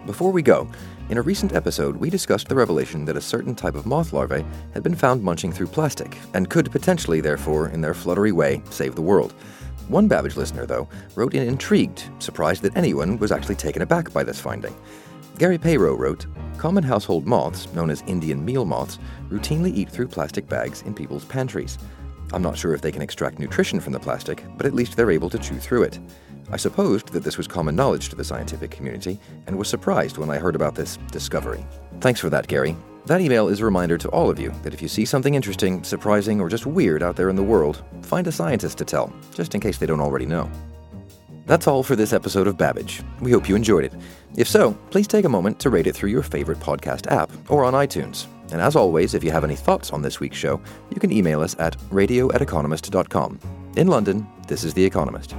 Before 0.06 0.32
we 0.32 0.42
go, 0.42 0.68
in 1.10 1.18
a 1.18 1.22
recent 1.22 1.52
episode, 1.52 1.96
we 1.96 2.10
discussed 2.10 2.48
the 2.48 2.54
revelation 2.54 3.04
that 3.04 3.16
a 3.16 3.20
certain 3.20 3.54
type 3.54 3.74
of 3.74 3.86
moth 3.86 4.12
larvae 4.12 4.44
had 4.74 4.82
been 4.82 4.94
found 4.94 5.22
munching 5.22 5.52
through 5.52 5.66
plastic 5.66 6.16
and 6.34 6.50
could 6.50 6.70
potentially, 6.70 7.20
therefore, 7.20 7.68
in 7.68 7.80
their 7.80 7.94
fluttery 7.94 8.32
way, 8.32 8.62
save 8.70 8.94
the 8.94 9.02
world. 9.02 9.34
One 9.88 10.08
Babbage 10.08 10.36
listener, 10.36 10.66
though, 10.66 10.88
wrote 11.16 11.34
in 11.34 11.46
intrigued, 11.46 12.04
surprised 12.20 12.62
that 12.62 12.76
anyone 12.76 13.18
was 13.18 13.32
actually 13.32 13.56
taken 13.56 13.82
aback 13.82 14.12
by 14.12 14.22
this 14.22 14.40
finding. 14.40 14.74
Gary 15.40 15.56
Payro 15.56 15.98
wrote 15.98 16.26
Common 16.58 16.84
household 16.84 17.26
moths, 17.26 17.72
known 17.72 17.88
as 17.88 18.02
Indian 18.06 18.44
meal 18.44 18.66
moths, 18.66 18.98
routinely 19.30 19.74
eat 19.74 19.88
through 19.88 20.06
plastic 20.06 20.46
bags 20.46 20.82
in 20.82 20.92
people's 20.92 21.24
pantries. 21.24 21.78
I'm 22.34 22.42
not 22.42 22.58
sure 22.58 22.74
if 22.74 22.82
they 22.82 22.92
can 22.92 23.00
extract 23.00 23.38
nutrition 23.38 23.80
from 23.80 23.94
the 23.94 24.00
plastic, 24.00 24.44
but 24.58 24.66
at 24.66 24.74
least 24.74 24.98
they're 24.98 25.10
able 25.10 25.30
to 25.30 25.38
chew 25.38 25.56
through 25.56 25.84
it. 25.84 25.98
I 26.52 26.58
supposed 26.58 27.08
that 27.14 27.24
this 27.24 27.38
was 27.38 27.48
common 27.48 27.74
knowledge 27.74 28.10
to 28.10 28.16
the 28.16 28.22
scientific 28.22 28.70
community 28.70 29.18
and 29.46 29.56
was 29.56 29.66
surprised 29.66 30.18
when 30.18 30.28
I 30.28 30.36
heard 30.36 30.56
about 30.56 30.74
this 30.74 30.98
discovery. 31.10 31.64
Thanks 32.00 32.20
for 32.20 32.28
that, 32.28 32.46
Gary. 32.46 32.76
That 33.06 33.22
email 33.22 33.48
is 33.48 33.60
a 33.60 33.64
reminder 33.64 33.96
to 33.96 34.10
all 34.10 34.28
of 34.28 34.38
you 34.38 34.52
that 34.62 34.74
if 34.74 34.82
you 34.82 34.88
see 34.88 35.06
something 35.06 35.36
interesting, 35.36 35.82
surprising, 35.84 36.38
or 36.38 36.50
just 36.50 36.66
weird 36.66 37.02
out 37.02 37.16
there 37.16 37.30
in 37.30 37.36
the 37.36 37.42
world, 37.42 37.82
find 38.02 38.26
a 38.26 38.32
scientist 38.32 38.76
to 38.76 38.84
tell, 38.84 39.10
just 39.34 39.54
in 39.54 39.62
case 39.62 39.78
they 39.78 39.86
don't 39.86 40.02
already 40.02 40.26
know. 40.26 40.50
That's 41.50 41.66
all 41.66 41.82
for 41.82 41.96
this 41.96 42.12
episode 42.12 42.46
of 42.46 42.56
Babbage. 42.56 43.02
We 43.20 43.32
hope 43.32 43.48
you 43.48 43.56
enjoyed 43.56 43.82
it. 43.82 43.92
If 44.36 44.46
so, 44.46 44.72
please 44.90 45.08
take 45.08 45.24
a 45.24 45.28
moment 45.28 45.58
to 45.58 45.68
rate 45.68 45.88
it 45.88 45.96
through 45.96 46.10
your 46.10 46.22
favorite 46.22 46.60
podcast 46.60 47.10
app 47.10 47.28
or 47.50 47.64
on 47.64 47.74
iTunes. 47.74 48.28
And 48.52 48.60
as 48.60 48.76
always, 48.76 49.14
if 49.14 49.24
you 49.24 49.32
have 49.32 49.42
any 49.42 49.56
thoughts 49.56 49.92
on 49.92 50.00
this 50.00 50.20
week's 50.20 50.36
show, 50.36 50.60
you 50.90 51.00
can 51.00 51.10
email 51.10 51.40
us 51.40 51.56
at 51.58 51.74
radio 51.90 52.30
at 52.30 52.40
economist.com. 52.40 53.40
In 53.76 53.88
London, 53.88 54.28
this 54.46 54.62
is 54.62 54.74
The 54.74 54.84
Economist. 54.84 55.34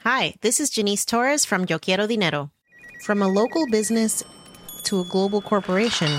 Hi, 0.00 0.36
this 0.40 0.58
is 0.58 0.70
Janice 0.70 1.04
Torres 1.04 1.44
from 1.44 1.66
Yo 1.68 1.78
Quiero 1.78 2.06
Dinero. 2.06 2.50
From 3.02 3.20
a 3.20 3.28
local 3.28 3.66
business 3.66 4.24
to 4.84 5.00
a 5.00 5.04
global 5.04 5.42
corporation, 5.42 6.18